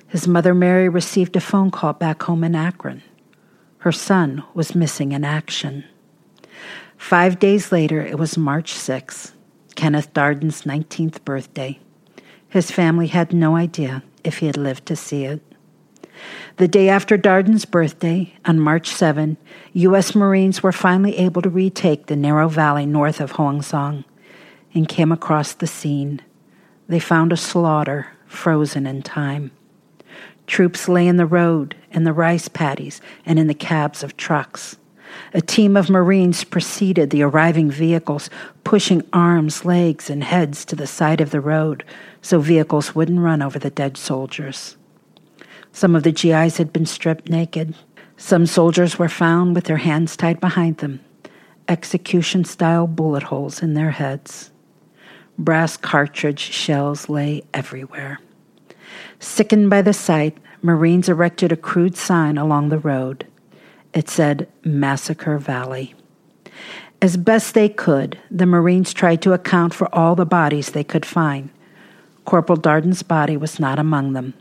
his 0.08 0.26
mother 0.26 0.54
Mary 0.54 0.88
received 0.88 1.36
a 1.36 1.40
phone 1.40 1.70
call 1.70 1.92
back 1.92 2.22
home 2.22 2.42
in 2.42 2.54
Akron. 2.54 3.02
Her 3.78 3.92
son 3.92 4.42
was 4.54 4.74
missing 4.74 5.12
in 5.12 5.24
action. 5.24 5.84
Five 6.96 7.38
days 7.38 7.70
later, 7.70 8.00
it 8.00 8.18
was 8.18 8.38
March 8.38 8.72
6, 8.72 9.32
Kenneth 9.74 10.12
Darden's 10.14 10.62
19th 10.62 11.22
birthday. 11.24 11.78
His 12.48 12.70
family 12.70 13.08
had 13.08 13.32
no 13.32 13.56
idea 13.56 14.02
if 14.24 14.38
he 14.38 14.46
had 14.46 14.56
lived 14.56 14.86
to 14.86 14.96
see 14.96 15.24
it. 15.24 15.42
The 16.56 16.68
day 16.68 16.88
after 16.88 17.18
Darden's 17.18 17.64
birthday, 17.64 18.34
on 18.44 18.58
March 18.58 18.88
7, 18.88 19.36
U.S. 19.74 20.14
Marines 20.14 20.62
were 20.62 20.72
finally 20.72 21.16
able 21.16 21.42
to 21.42 21.48
retake 21.48 22.06
the 22.06 22.16
narrow 22.16 22.48
valley 22.48 22.86
north 22.86 23.20
of 23.20 23.32
Hoang 23.32 23.62
Son 23.62 24.04
and 24.74 24.88
came 24.88 25.12
across 25.12 25.52
the 25.52 25.66
scene. 25.66 26.20
They 26.90 26.98
found 26.98 27.32
a 27.32 27.36
slaughter 27.36 28.08
frozen 28.26 28.84
in 28.84 29.02
time. 29.02 29.52
Troops 30.48 30.88
lay 30.88 31.06
in 31.06 31.18
the 31.18 31.24
road, 31.24 31.76
in 31.92 32.02
the 32.02 32.12
rice 32.12 32.48
paddies, 32.48 33.00
and 33.24 33.38
in 33.38 33.46
the 33.46 33.54
cabs 33.54 34.02
of 34.02 34.16
trucks. 34.16 34.76
A 35.32 35.40
team 35.40 35.76
of 35.76 35.88
Marines 35.88 36.42
preceded 36.42 37.10
the 37.10 37.22
arriving 37.22 37.70
vehicles, 37.70 38.28
pushing 38.64 39.04
arms, 39.12 39.64
legs, 39.64 40.10
and 40.10 40.24
heads 40.24 40.64
to 40.64 40.74
the 40.74 40.88
side 40.88 41.20
of 41.20 41.30
the 41.30 41.40
road 41.40 41.84
so 42.22 42.40
vehicles 42.40 42.92
wouldn't 42.92 43.20
run 43.20 43.40
over 43.40 43.60
the 43.60 43.70
dead 43.70 43.96
soldiers. 43.96 44.76
Some 45.70 45.94
of 45.94 46.02
the 46.02 46.10
GIs 46.10 46.56
had 46.56 46.72
been 46.72 46.86
stripped 46.86 47.30
naked. 47.30 47.76
Some 48.16 48.46
soldiers 48.46 48.98
were 48.98 49.08
found 49.08 49.54
with 49.54 49.66
their 49.66 49.76
hands 49.76 50.16
tied 50.16 50.40
behind 50.40 50.78
them, 50.78 50.98
execution 51.68 52.42
style 52.44 52.88
bullet 52.88 53.22
holes 53.22 53.62
in 53.62 53.74
their 53.74 53.92
heads. 53.92 54.49
Brass 55.40 55.78
cartridge 55.78 56.38
shells 56.38 57.08
lay 57.08 57.42
everywhere. 57.54 58.20
Sickened 59.20 59.70
by 59.70 59.80
the 59.80 59.94
sight, 59.94 60.36
Marines 60.60 61.08
erected 61.08 61.50
a 61.50 61.56
crude 61.56 61.96
sign 61.96 62.36
along 62.36 62.68
the 62.68 62.78
road. 62.78 63.26
It 63.94 64.10
said 64.10 64.48
Massacre 64.64 65.38
Valley. 65.38 65.94
As 67.00 67.16
best 67.16 67.54
they 67.54 67.70
could, 67.70 68.18
the 68.30 68.44
Marines 68.44 68.92
tried 68.92 69.22
to 69.22 69.32
account 69.32 69.72
for 69.72 69.92
all 69.94 70.14
the 70.14 70.26
bodies 70.26 70.72
they 70.72 70.84
could 70.84 71.06
find. 71.06 71.48
Corporal 72.26 72.58
Darden's 72.58 73.02
body 73.02 73.38
was 73.38 73.58
not 73.58 73.78
among 73.78 74.12
them. 74.12 74.34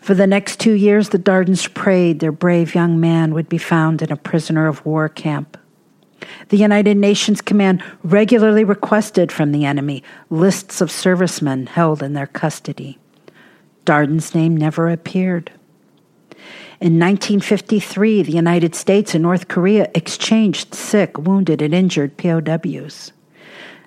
For 0.00 0.14
the 0.14 0.28
next 0.28 0.60
two 0.60 0.74
years, 0.74 1.08
the 1.08 1.18
Dardens 1.18 1.66
prayed 1.66 2.20
their 2.20 2.30
brave 2.30 2.72
young 2.76 3.00
man 3.00 3.34
would 3.34 3.48
be 3.48 3.58
found 3.58 4.00
in 4.00 4.12
a 4.12 4.16
prisoner 4.16 4.68
of 4.68 4.86
war 4.86 5.08
camp. 5.08 5.58
The 6.48 6.56
United 6.56 6.96
Nations 6.96 7.40
Command 7.40 7.82
regularly 8.02 8.64
requested 8.64 9.30
from 9.30 9.52
the 9.52 9.64
enemy 9.64 10.02
lists 10.30 10.80
of 10.80 10.90
servicemen 10.90 11.66
held 11.66 12.02
in 12.02 12.12
their 12.12 12.26
custody. 12.26 12.98
Darden's 13.84 14.34
name 14.34 14.56
never 14.56 14.88
appeared. 14.88 15.50
In 16.80 16.98
1953, 16.98 18.22
the 18.22 18.32
United 18.32 18.74
States 18.74 19.14
and 19.14 19.22
North 19.22 19.48
Korea 19.48 19.90
exchanged 19.94 20.74
sick, 20.74 21.16
wounded, 21.18 21.62
and 21.62 21.74
injured 21.74 22.16
POWs. 22.16 23.12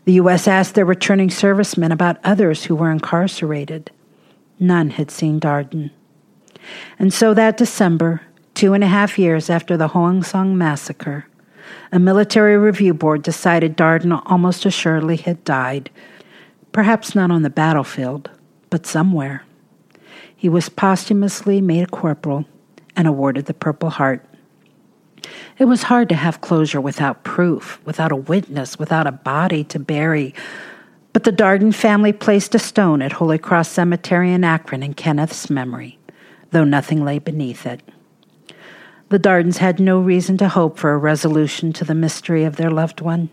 The 0.05 0.13
U.S. 0.13 0.47
asked 0.47 0.75
their 0.75 0.85
returning 0.85 1.29
servicemen 1.29 1.91
about 1.91 2.17
others 2.23 2.63
who 2.63 2.75
were 2.75 2.91
incarcerated. 2.91 3.91
None 4.59 4.91
had 4.91 5.11
seen 5.11 5.39
Darden. 5.39 5.91
And 6.97 7.13
so 7.13 7.33
that 7.33 7.57
December, 7.57 8.21
two 8.53 8.73
and 8.73 8.83
a 8.83 8.87
half 8.87 9.19
years 9.19 9.49
after 9.49 9.77
the 9.77 9.89
Hoang 9.89 10.23
Son 10.23 10.57
massacre, 10.57 11.27
a 11.91 11.99
military 11.99 12.57
review 12.57 12.93
board 12.93 13.23
decided 13.23 13.77
Darden 13.77 14.21
almost 14.25 14.65
assuredly 14.65 15.17
had 15.17 15.43
died, 15.43 15.89
perhaps 16.71 17.15
not 17.15 17.31
on 17.31 17.43
the 17.43 17.49
battlefield, 17.49 18.29
but 18.69 18.85
somewhere. 18.85 19.43
He 20.35 20.49
was 20.49 20.69
posthumously 20.69 21.61
made 21.61 21.83
a 21.83 21.87
corporal 21.87 22.45
and 22.95 23.07
awarded 23.07 23.45
the 23.45 23.53
Purple 23.53 23.89
Heart. 23.89 24.23
It 25.57 25.65
was 25.65 25.83
hard 25.83 26.09
to 26.09 26.15
have 26.15 26.41
closure 26.41 26.81
without 26.81 27.23
proof, 27.23 27.79
without 27.85 28.11
a 28.11 28.15
witness, 28.15 28.77
without 28.77 29.07
a 29.07 29.11
body 29.11 29.63
to 29.65 29.79
bury. 29.79 30.33
But 31.13 31.23
the 31.23 31.31
Darden 31.31 31.73
family 31.73 32.13
placed 32.13 32.53
a 32.53 32.59
stone 32.59 33.01
at 33.01 33.13
Holy 33.13 33.37
Cross 33.37 33.69
Cemetery 33.69 34.31
in 34.31 34.43
Akron 34.43 34.83
in 34.83 34.93
Kenneth's 34.93 35.49
memory, 35.49 35.97
though 36.51 36.63
nothing 36.63 37.03
lay 37.03 37.17
beneath 37.17 37.65
it. 37.65 37.81
The 39.09 39.19
Dardens 39.19 39.59
had 39.59 39.79
no 39.79 40.01
reason 40.01 40.37
to 40.39 40.49
hope 40.49 40.77
for 40.77 40.91
a 40.91 40.97
resolution 40.97 41.71
to 41.73 41.85
the 41.85 41.95
mystery 41.95 42.43
of 42.43 42.57
their 42.57 42.69
loved 42.69 42.99
one. 42.99 43.29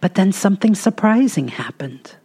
But 0.00 0.14
then 0.14 0.32
something 0.32 0.74
surprising 0.74 1.48
happened. 1.48 2.16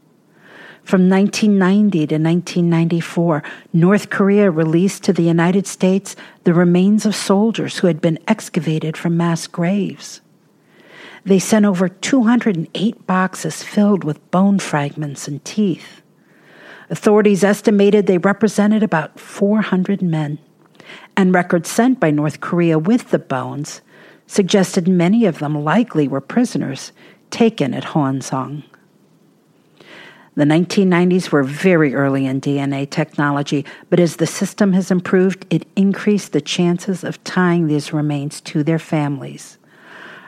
From 0.81 1.09
1990 1.09 2.07
to 2.07 2.15
1994, 2.15 3.43
North 3.73 4.09
Korea 4.09 4.49
released 4.49 5.03
to 5.03 5.11
the 5.11 5.23
United 5.23 5.67
States 5.67 6.15
the 6.45 6.53
remains 6.53 7.05
of 7.05 7.13
soldiers 7.13 7.79
who 7.79 7.87
had 7.87 7.99
been 7.99 8.17
excavated 8.29 8.95
from 8.95 9.17
mass 9.17 9.45
graves. 9.45 10.21
They 11.25 11.39
sent 11.39 11.65
over 11.65 11.89
208 11.89 13.05
boxes 13.05 13.61
filled 13.61 14.05
with 14.05 14.31
bone 14.31 14.59
fragments 14.59 15.27
and 15.27 15.43
teeth. 15.43 16.01
Authorities 16.89 17.43
estimated 17.43 18.07
they 18.07 18.17
represented 18.17 18.81
about 18.81 19.19
400 19.19 20.01
men 20.01 20.39
and 21.15 21.33
records 21.33 21.69
sent 21.69 21.99
by 21.99 22.11
North 22.11 22.41
Korea 22.41 22.77
with 22.79 23.09
the 23.11 23.19
bones 23.19 23.81
suggested 24.27 24.87
many 24.87 25.25
of 25.25 25.39
them 25.39 25.63
likely 25.63 26.07
were 26.07 26.21
prisoners 26.21 26.91
taken 27.31 27.73
at 27.73 27.85
Hoang 27.85 28.21
Son. 28.21 28.63
The 30.35 30.43
1990s 30.43 31.31
were 31.31 31.41
very 31.41 31.95
early 31.95 32.27
in 32.27 32.39
DNA 32.39 32.87
technology, 32.87 33.65
but 33.89 33.99
as 33.99 34.17
the 34.17 34.27
system 34.27 34.73
has 34.73 34.91
improved, 34.91 35.47
it 35.49 35.67
increased 35.75 36.31
the 36.31 36.41
chances 36.41 37.03
of 37.03 37.23
tying 37.23 37.65
these 37.65 37.91
remains 37.91 38.39
to 38.41 38.61
their 38.61 38.77
families. 38.77 39.57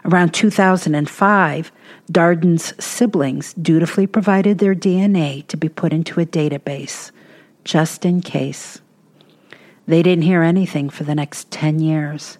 Around 0.05 0.33
2005, 0.33 1.71
Darden's 2.11 2.83
siblings 2.83 3.53
dutifully 3.53 4.07
provided 4.07 4.57
their 4.57 4.73
DNA 4.73 5.45
to 5.45 5.57
be 5.57 5.69
put 5.69 5.93
into 5.93 6.19
a 6.19 6.25
database, 6.25 7.11
just 7.63 8.03
in 8.03 8.21
case. 8.21 8.81
They 9.89 10.03
didn't 10.03 10.23
hear 10.23 10.43
anything 10.43 10.91
for 10.91 11.03
the 11.03 11.15
next 11.15 11.49
10 11.49 11.79
years. 11.79 12.37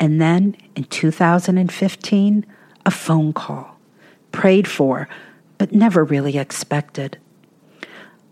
And 0.00 0.20
then 0.20 0.56
in 0.74 0.82
2015, 0.82 2.46
a 2.84 2.90
phone 2.90 3.32
call, 3.32 3.78
prayed 4.32 4.66
for, 4.66 5.08
but 5.56 5.70
never 5.70 6.02
really 6.02 6.36
expected. 6.36 7.16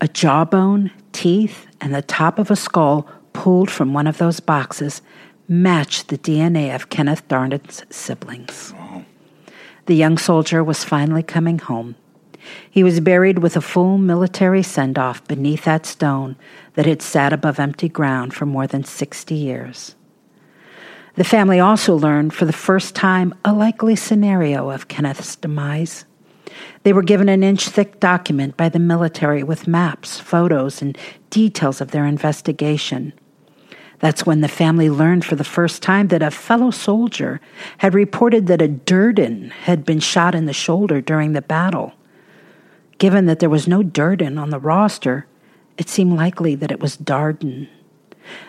A 0.01 0.09
jawbone, 0.09 0.91
teeth, 1.13 1.67
and 1.79 1.95
the 1.95 2.01
top 2.01 2.37
of 2.37 2.51
a 2.51 2.57
skull 2.57 3.09
pulled 3.31 3.71
from 3.71 3.93
one 3.93 4.07
of 4.07 4.17
those 4.17 4.41
boxes 4.41 5.01
matched 5.47 6.09
the 6.09 6.17
DNA 6.17 6.75
of 6.75 6.89
Kenneth 6.89 7.25
Darden's 7.29 7.85
siblings. 7.89 8.73
The 9.85 9.95
young 9.95 10.17
soldier 10.17 10.65
was 10.65 10.83
finally 10.83 11.23
coming 11.23 11.59
home. 11.59 11.95
He 12.69 12.83
was 12.83 12.99
buried 12.99 13.39
with 13.39 13.55
a 13.55 13.61
full 13.61 13.97
military 13.97 14.63
send 14.63 14.97
off 14.97 15.27
beneath 15.27 15.65
that 15.65 15.85
stone 15.85 16.35
that 16.73 16.85
had 16.85 17.01
sat 17.01 17.33
above 17.33 17.59
empty 17.59 17.89
ground 17.89 18.33
for 18.33 18.45
more 18.45 18.67
than 18.67 18.83
60 18.83 19.35
years. 19.35 19.95
The 21.15 21.23
family 21.23 21.59
also 21.59 21.95
learned 21.95 22.33
for 22.33 22.45
the 22.45 22.53
first 22.53 22.95
time 22.95 23.33
a 23.43 23.51
likely 23.51 23.95
scenario 23.95 24.69
of 24.69 24.87
Kenneth's 24.87 25.35
demise. 25.35 26.05
They 26.83 26.93
were 26.93 27.03
given 27.03 27.29
an 27.29 27.43
inch 27.43 27.67
thick 27.67 27.99
document 27.99 28.55
by 28.55 28.69
the 28.69 28.79
military 28.79 29.43
with 29.43 29.67
maps, 29.67 30.19
photos, 30.19 30.81
and 30.81 30.97
details 31.29 31.81
of 31.81 31.91
their 31.91 32.05
investigation. 32.05 33.13
That's 33.99 34.25
when 34.25 34.41
the 34.41 34.47
family 34.47 34.89
learned 34.89 35.25
for 35.25 35.35
the 35.35 35.43
first 35.43 35.83
time 35.83 36.07
that 36.07 36.23
a 36.23 36.31
fellow 36.31 36.71
soldier 36.71 37.41
had 37.79 37.93
reported 37.93 38.47
that 38.47 38.61
a 38.61 38.67
Durden 38.67 39.49
had 39.49 39.83
been 39.83 39.99
shot 39.99 40.35
in 40.35 40.45
the 40.45 40.53
shoulder 40.53 41.01
during 41.01 41.33
the 41.33 41.41
battle. 41.41 41.93
Given 42.99 43.25
that 43.25 43.39
there 43.39 43.49
was 43.49 43.67
no 43.67 43.81
Durden 43.81 44.37
on 44.37 44.49
the 44.49 44.59
roster, 44.59 45.25
it 45.77 45.89
seemed 45.89 46.17
likely 46.17 46.53
that 46.55 46.71
it 46.71 46.81
was 46.81 46.97
Darden. 46.97 47.69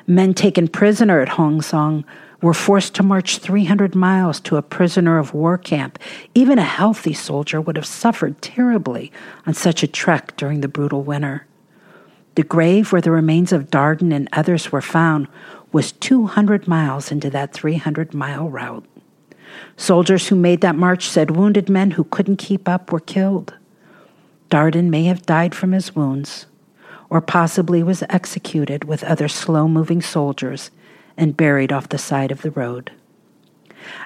Men 0.07 0.35
taken 0.35 0.67
prisoner 0.69 1.21
at 1.21 1.31
Hong 1.31 1.63
Son 1.63 2.05
were 2.43 2.53
forced 2.53 2.95
to 2.97 3.03
march 3.03 3.39
300 3.39 3.95
miles 3.95 4.41
to 4.41 4.57
a 4.57 4.63
prisoner 4.63 5.19
of 5.19 5.33
war 5.33 5.57
camp. 5.57 5.99
Even 6.35 6.59
a 6.59 6.65
healthy 6.65 7.13
soldier 7.13 7.61
would 7.61 7.77
have 7.77 7.87
suffered 7.87 8.43
terribly 8.43 9.13
on 9.47 9.55
such 9.55 9.83
a 9.83 9.87
trek 9.89 10.37
during 10.37 10.61
the 10.61 10.69
brutal 10.69 11.03
winter. 11.05 11.47
The 12.35 12.43
grave 12.43 12.93
where 12.93 13.01
the 13.01 13.11
remains 13.11 13.53
of 13.53 13.71
Darden 13.71 14.13
and 14.13 14.29
others 14.33 14.73
were 14.73 14.83
found 14.83 15.29
was 15.71 15.93
200 15.93 16.67
miles 16.67 17.13
into 17.13 17.31
that 17.31 17.53
300 17.53 18.15
mile 18.15 18.49
route. 18.49 18.87
Soldiers 19.77 20.29
who 20.29 20.37
made 20.37 20.61
that 20.63 20.77
march 20.77 21.09
said 21.09 21.37
wounded 21.37 21.69
men 21.69 21.93
who 21.93 22.05
couldn't 22.05 22.37
keep 22.37 22.69
up 22.69 22.91
were 22.91 23.01
killed. 23.01 23.55
Darden 24.51 24.91
may 24.91 25.05
have 25.05 25.27
died 25.27 25.55
from 25.55 25.71
his 25.71 25.95
wounds, 25.95 26.47
or 27.09 27.21
possibly 27.21 27.83
was 27.85 28.03
executed 28.09 28.85
with 28.85 29.05
other 29.05 29.29
slow 29.29 29.69
moving 29.69 30.03
soldiers 30.03 30.71
and 31.17 31.37
buried 31.37 31.73
off 31.73 31.89
the 31.89 31.99
side 31.99 32.33
of 32.33 32.43
the 32.43 32.51
road. 32.51 32.91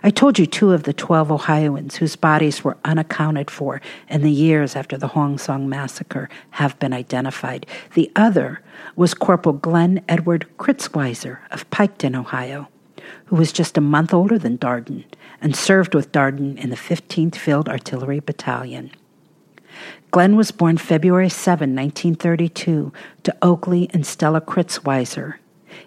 I 0.02 0.10
told 0.10 0.38
you 0.38 0.46
two 0.46 0.72
of 0.72 0.82
the 0.84 0.92
12 0.92 1.32
Ohioans 1.32 1.96
whose 1.96 2.14
bodies 2.14 2.62
were 2.62 2.76
unaccounted 2.84 3.50
for 3.50 3.80
in 4.08 4.22
the 4.22 4.30
years 4.30 4.76
after 4.76 4.96
the 4.96 5.08
Hong 5.08 5.38
Song 5.38 5.68
massacre 5.68 6.28
have 6.50 6.78
been 6.78 6.92
identified. 6.92 7.66
The 7.94 8.12
other 8.14 8.60
was 8.96 9.14
Corporal 9.14 9.54
Glenn 9.54 10.04
Edward 10.08 10.46
Kritzweiser 10.58 11.38
of 11.50 11.68
Piketon, 11.70 12.14
Ohio, 12.14 12.68
who 13.26 13.36
was 13.36 13.50
just 13.50 13.78
a 13.78 13.80
month 13.80 14.14
older 14.14 14.38
than 14.38 14.58
Darden 14.58 15.04
and 15.40 15.56
served 15.56 15.94
with 15.94 16.12
Darden 16.12 16.56
in 16.56 16.70
the 16.70 16.76
15th 16.76 17.36
Field 17.36 17.68
Artillery 17.68 18.20
Battalion. 18.20 18.90
Glenn 20.10 20.36
was 20.36 20.50
born 20.50 20.76
February 20.76 21.28
7, 21.28 21.74
1932, 21.74 22.92
to 23.24 23.36
Oakley 23.42 23.90
and 23.92 24.06
Stella 24.06 24.40
Kritzweiser 24.40 25.34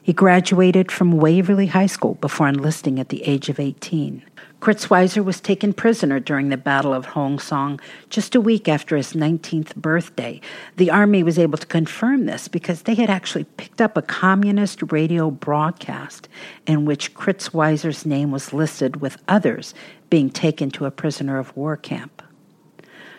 he 0.01 0.13
graduated 0.13 0.91
from 0.91 1.17
Waverly 1.17 1.67
High 1.67 1.85
School 1.87 2.15
before 2.15 2.47
enlisting 2.47 2.99
at 2.99 3.09
the 3.09 3.23
age 3.23 3.49
of 3.49 3.59
18. 3.59 4.23
Kritzweiser 4.59 5.23
was 5.23 5.39
taken 5.39 5.71
prisoner 5.71 6.19
during 6.19 6.49
the 6.49 6.57
Battle 6.57 6.93
of 6.93 7.05
Hong 7.05 7.37
Song 7.37 7.79
just 8.09 8.33
a 8.33 8.41
week 8.41 8.67
after 8.67 8.97
his 8.97 9.13
19th 9.13 9.75
birthday. 9.75 10.41
The 10.77 10.89
Army 10.89 11.21
was 11.21 11.37
able 11.37 11.59
to 11.59 11.67
confirm 11.67 12.25
this 12.25 12.47
because 12.47 12.81
they 12.81 12.95
had 12.95 13.09
actually 13.09 13.43
picked 13.43 13.81
up 13.81 13.95
a 13.95 14.01
communist 14.01 14.91
radio 14.91 15.29
broadcast 15.29 16.27
in 16.65 16.85
which 16.85 17.13
Kritzweiser's 17.13 18.05
name 18.05 18.31
was 18.31 18.51
listed 18.51 18.99
with 18.99 19.21
others 19.27 19.75
being 20.09 20.29
taken 20.29 20.71
to 20.71 20.85
a 20.85 20.91
prisoner 20.91 21.37
of 21.37 21.55
war 21.55 21.77
camp. 21.77 22.16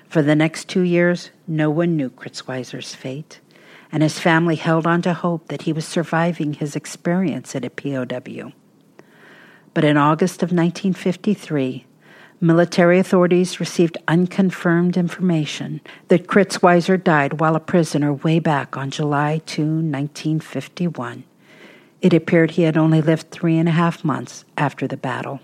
For 0.09 0.23
the 0.23 0.35
next 0.35 0.69
two 0.69 0.83
years, 0.83 1.31
no 1.47 1.71
one 1.71 1.97
knew 1.97 2.11
Kritzweiser's 2.11 2.95
fate 2.95 3.41
and 3.91 4.03
his 4.03 4.19
family 4.19 4.57
held 4.57 4.87
on 4.87 5.03
to 5.03 5.15
hope 5.15 5.49
that 5.49 5.62
he 5.62 5.73
was 5.73 5.87
surviving 5.87 6.55
his 6.55 6.77
experience 6.77 7.55
at 7.55 7.65
a 7.65 7.71
POW. 7.71 8.53
But 9.75 9.85
in 9.85 9.97
August 9.97 10.43
of 10.43 10.50
1953, 10.50 11.87
military 12.41 12.99
authorities 12.99 13.61
received 13.61 13.99
unconfirmed 14.07 14.97
information 14.97 15.81
that 16.09 16.27
Kritzweiser 16.27 17.03
died 17.03 17.41
while 17.41 17.57
a 17.57 17.61
prisoner 17.61 18.12
way 18.12 18.38
back 18.38 18.77
on 18.77 18.91
July 18.91 19.41
2, 19.47 19.62
1951. 19.62 21.25
It 22.00 22.15
appeared 22.15 22.53
he 22.53 22.62
had 22.62 22.77
only 22.77 23.00
lived 23.00 23.31
three 23.31 23.59
and 23.59 23.69
a 23.69 23.73
half 23.73 24.05
months 24.05 24.45
after 24.57 24.87
the 24.87 24.97
battle. 24.97 25.41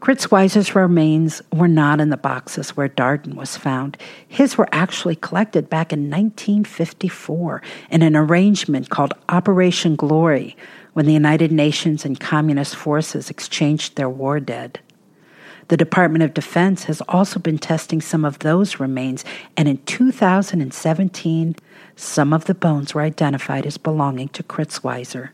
Kritzweiser's 0.00 0.74
remains 0.74 1.42
were 1.52 1.68
not 1.68 2.00
in 2.00 2.08
the 2.08 2.16
boxes 2.16 2.74
where 2.74 2.88
Darden 2.88 3.34
was 3.34 3.58
found. 3.58 3.98
His 4.26 4.56
were 4.56 4.68
actually 4.72 5.14
collected 5.14 5.68
back 5.68 5.92
in 5.92 6.08
1954 6.10 7.60
in 7.90 8.00
an 8.00 8.16
arrangement 8.16 8.88
called 8.88 9.12
Operation 9.28 9.96
Glory 9.96 10.56
when 10.94 11.04
the 11.04 11.12
United 11.12 11.52
Nations 11.52 12.06
and 12.06 12.18
communist 12.18 12.74
forces 12.74 13.28
exchanged 13.28 13.96
their 13.96 14.08
war 14.08 14.40
dead. 14.40 14.80
The 15.68 15.76
Department 15.76 16.24
of 16.24 16.32
Defense 16.32 16.84
has 16.84 17.02
also 17.02 17.38
been 17.38 17.58
testing 17.58 18.00
some 18.00 18.24
of 18.24 18.38
those 18.38 18.80
remains, 18.80 19.22
and 19.54 19.68
in 19.68 19.76
2017, 19.84 21.56
some 21.94 22.32
of 22.32 22.46
the 22.46 22.54
bones 22.54 22.94
were 22.94 23.02
identified 23.02 23.66
as 23.66 23.76
belonging 23.76 24.30
to 24.30 24.42
Kritzweiser. 24.42 25.30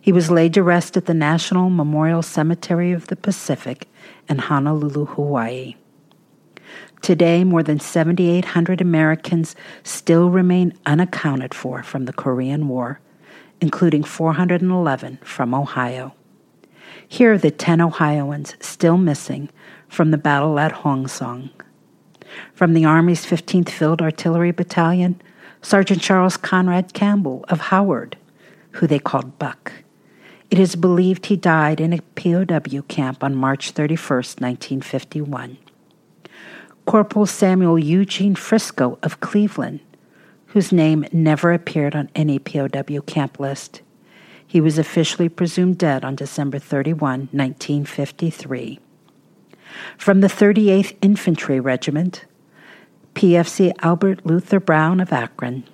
He 0.00 0.12
was 0.12 0.30
laid 0.30 0.54
to 0.54 0.62
rest 0.62 0.96
at 0.96 1.06
the 1.06 1.14
National 1.14 1.70
Memorial 1.70 2.22
Cemetery 2.22 2.92
of 2.92 3.08
the 3.08 3.16
Pacific 3.16 3.88
in 4.28 4.38
Honolulu, 4.38 5.06
Hawaii. 5.06 5.76
Today, 7.02 7.44
more 7.44 7.62
than 7.62 7.80
7,800 7.80 8.80
Americans 8.80 9.54
still 9.82 10.30
remain 10.30 10.72
unaccounted 10.86 11.52
for 11.52 11.82
from 11.82 12.06
the 12.06 12.12
Korean 12.12 12.68
War, 12.68 13.00
including 13.60 14.04
411 14.04 15.18
from 15.22 15.54
Ohio. 15.54 16.14
Here 17.06 17.34
are 17.34 17.38
the 17.38 17.50
10 17.50 17.80
Ohioans 17.80 18.56
still 18.60 18.96
missing 18.96 19.50
from 19.88 20.10
the 20.10 20.18
battle 20.18 20.58
at 20.58 20.72
Hong 20.72 21.06
Song. 21.06 21.50
From 22.54 22.72
the 22.72 22.84
Army's 22.84 23.26
15th 23.26 23.68
Field 23.68 24.00
Artillery 24.00 24.50
Battalion, 24.50 25.20
Sergeant 25.60 26.00
Charles 26.00 26.36
Conrad 26.36 26.94
Campbell 26.94 27.44
of 27.48 27.60
Howard 27.60 28.16
who 28.74 28.86
they 28.88 28.98
called 28.98 29.38
Buck. 29.38 29.72
It 30.50 30.58
is 30.58 30.74
believed 30.74 31.26
he 31.26 31.36
died 31.36 31.80
in 31.80 31.92
a 31.92 32.02
POW 32.16 32.82
camp 32.88 33.22
on 33.22 33.34
March 33.34 33.70
31, 33.70 34.16
1951. 34.16 35.56
Corporal 36.84 37.26
Samuel 37.26 37.78
Eugene 37.78 38.34
Frisco 38.34 38.98
of 39.02 39.20
Cleveland, 39.20 39.80
whose 40.46 40.72
name 40.72 41.06
never 41.12 41.52
appeared 41.52 41.94
on 41.94 42.10
any 42.16 42.38
POW 42.38 43.00
camp 43.06 43.38
list. 43.38 43.80
He 44.44 44.60
was 44.60 44.76
officially 44.76 45.28
presumed 45.28 45.78
dead 45.78 46.04
on 46.04 46.16
December 46.16 46.58
31, 46.58 47.28
1953. 47.30 48.80
From 49.96 50.20
the 50.20 50.28
38th 50.28 50.96
Infantry 51.00 51.60
Regiment, 51.60 52.24
PFC 53.14 53.72
Albert 53.82 54.26
Luther 54.26 54.58
Brown 54.58 54.98
of 54.98 55.12
Akron. 55.12 55.64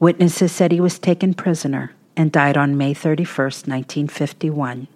Witnesses 0.00 0.50
said 0.50 0.72
he 0.72 0.80
was 0.80 0.98
taken 0.98 1.32
prisoner 1.32 1.92
and 2.16 2.32
died 2.32 2.56
on 2.56 2.76
May 2.76 2.94
31, 2.94 3.44
1951. 3.44 4.88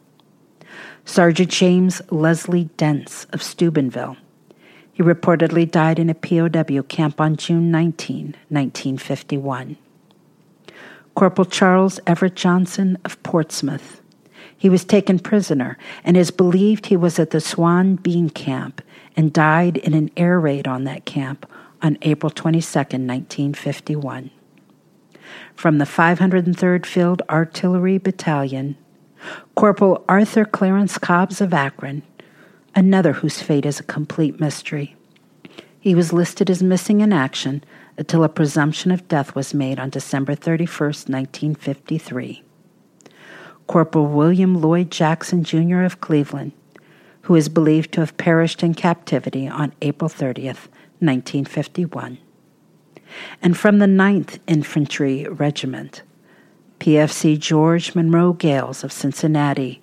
Sergeant 1.04 1.50
James 1.50 2.02
Leslie 2.11 2.68
Dents 2.76 3.24
of 3.33 3.42
Steubenville. 3.42 4.16
He 4.92 5.02
reportedly 5.02 5.70
died 5.70 5.98
in 5.98 6.11
a 6.11 6.14
POW 6.14 6.83
camp 6.83 7.20
on 7.20 7.37
June 7.37 7.70
19, 7.70 8.35
1951. 8.48 9.76
Corporal 11.14 11.46
Charles 11.46 11.98
Everett 12.07 12.37
Johnson 12.37 12.98
of 13.04 13.22
Portsmouth. 13.22 14.00
He 14.57 14.68
was 14.68 14.85
taken 14.85 15.18
prisoner 15.18 15.78
and 16.04 16.16
is 16.16 16.31
believed 16.31 16.87
he 16.87 16.96
was 16.96 17.18
at 17.18 17.31
the 17.31 17.40
Suan 17.40 17.96
Bean 17.96 18.28
Camp 18.28 18.83
and 19.16 19.33
died 19.33 19.76
in 19.78 19.94
an 19.94 20.11
air 20.16 20.38
raid 20.38 20.66
on 20.66 20.85
that 20.85 21.04
camp 21.04 21.50
on 21.81 21.96
April 22.02 22.31
22, 22.31 22.61
1951 22.61 24.31
from 25.55 25.79
the 25.79 25.85
503rd 25.85 26.87
Field 26.87 27.22
Artillery 27.29 27.98
Battalion, 27.98 28.77
Corporal 29.55 30.05
Arthur 30.09 30.44
Clarence 30.44 30.98
Cobbs 30.98 31.40
of 31.40 31.53
Akron, 31.53 32.03
another 32.74 33.14
whose 33.14 33.42
fate 33.42 33.66
is 33.66 33.81
a 33.81 33.85
complete 33.85 34.38
mystery. 34.40 34.94
He 35.81 35.94
was 35.94 36.12
listed 36.12 36.51
as 36.51 36.62
missing 36.62 37.01
in 37.01 37.12
action 37.12 37.64
until 37.96 38.24
a 38.24 38.29
presumption 38.29 38.90
of 38.90 39.09
death 39.09 39.35
was 39.35 39.55
made 39.55 39.79
on 39.79 39.90
December 39.90 40.35
31, 40.35 40.68
1953. 41.07 42.42
Corporal 43.66 44.07
William 44.07 44.61
Lloyd 44.61 44.90
Jackson, 44.90 45.44
Jr. 45.44 45.83
of 45.83 46.01
Cleveland, 46.01 46.53
who 47.22 47.35
is 47.35 47.48
believed 47.48 47.92
to 47.92 48.01
have 48.01 48.16
perished 48.16 48.62
in 48.62 48.74
captivity 48.74 49.48
on 49.48 49.72
April 49.83 50.09
30, 50.09 50.44
1951 51.01 52.18
and 53.42 53.57
from 53.57 53.79
the 53.79 53.87
9th 53.87 54.38
Infantry 54.47 55.27
Regiment, 55.29 56.03
PFC 56.81 57.38
George 57.38 57.94
Monroe 57.94 58.33
Gales 58.33 58.85
of 58.85 58.92
Cincinnati, 58.92 59.83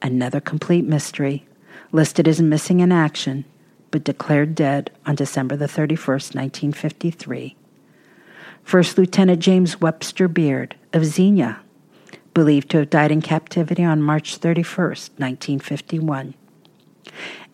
another 0.00 0.40
complete 0.40 0.84
mystery, 0.84 1.46
listed 1.92 2.26
as 2.26 2.40
missing 2.40 2.80
in 2.80 2.90
action 2.90 3.44
but 3.92 4.04
declared 4.04 4.54
dead 4.54 4.90
on 5.06 5.14
December 5.14 5.54
the 5.54 5.66
31st, 5.66 6.34
1953. 6.34 7.56
First 8.64 8.98
Lieutenant 8.98 9.40
James 9.40 9.80
Webster 9.80 10.28
Beard 10.28 10.74
of 10.92 11.04
Xenia, 11.04 11.60
believed 12.34 12.70
to 12.70 12.78
have 12.78 12.90
died 12.90 13.12
in 13.12 13.20
captivity 13.20 13.84
on 13.84 14.02
March 14.02 14.40
31st, 14.40 15.10
1951. 15.18 16.34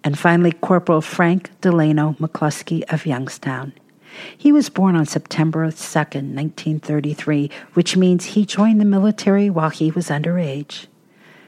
And 0.04 0.18
finally, 0.18 0.52
Corporal 0.52 1.00
Frank 1.00 1.50
Delano 1.60 2.14
McCluskey 2.20 2.84
of 2.92 3.04
Youngstown, 3.04 3.72
he 4.36 4.52
was 4.52 4.68
born 4.68 4.96
on 4.96 5.06
September 5.06 5.62
2, 5.62 5.68
1933, 5.70 7.50
which 7.74 7.96
means 7.96 8.24
he 8.24 8.44
joined 8.44 8.80
the 8.80 8.84
military 8.84 9.50
while 9.50 9.70
he 9.70 9.90
was 9.90 10.08
underage. 10.08 10.86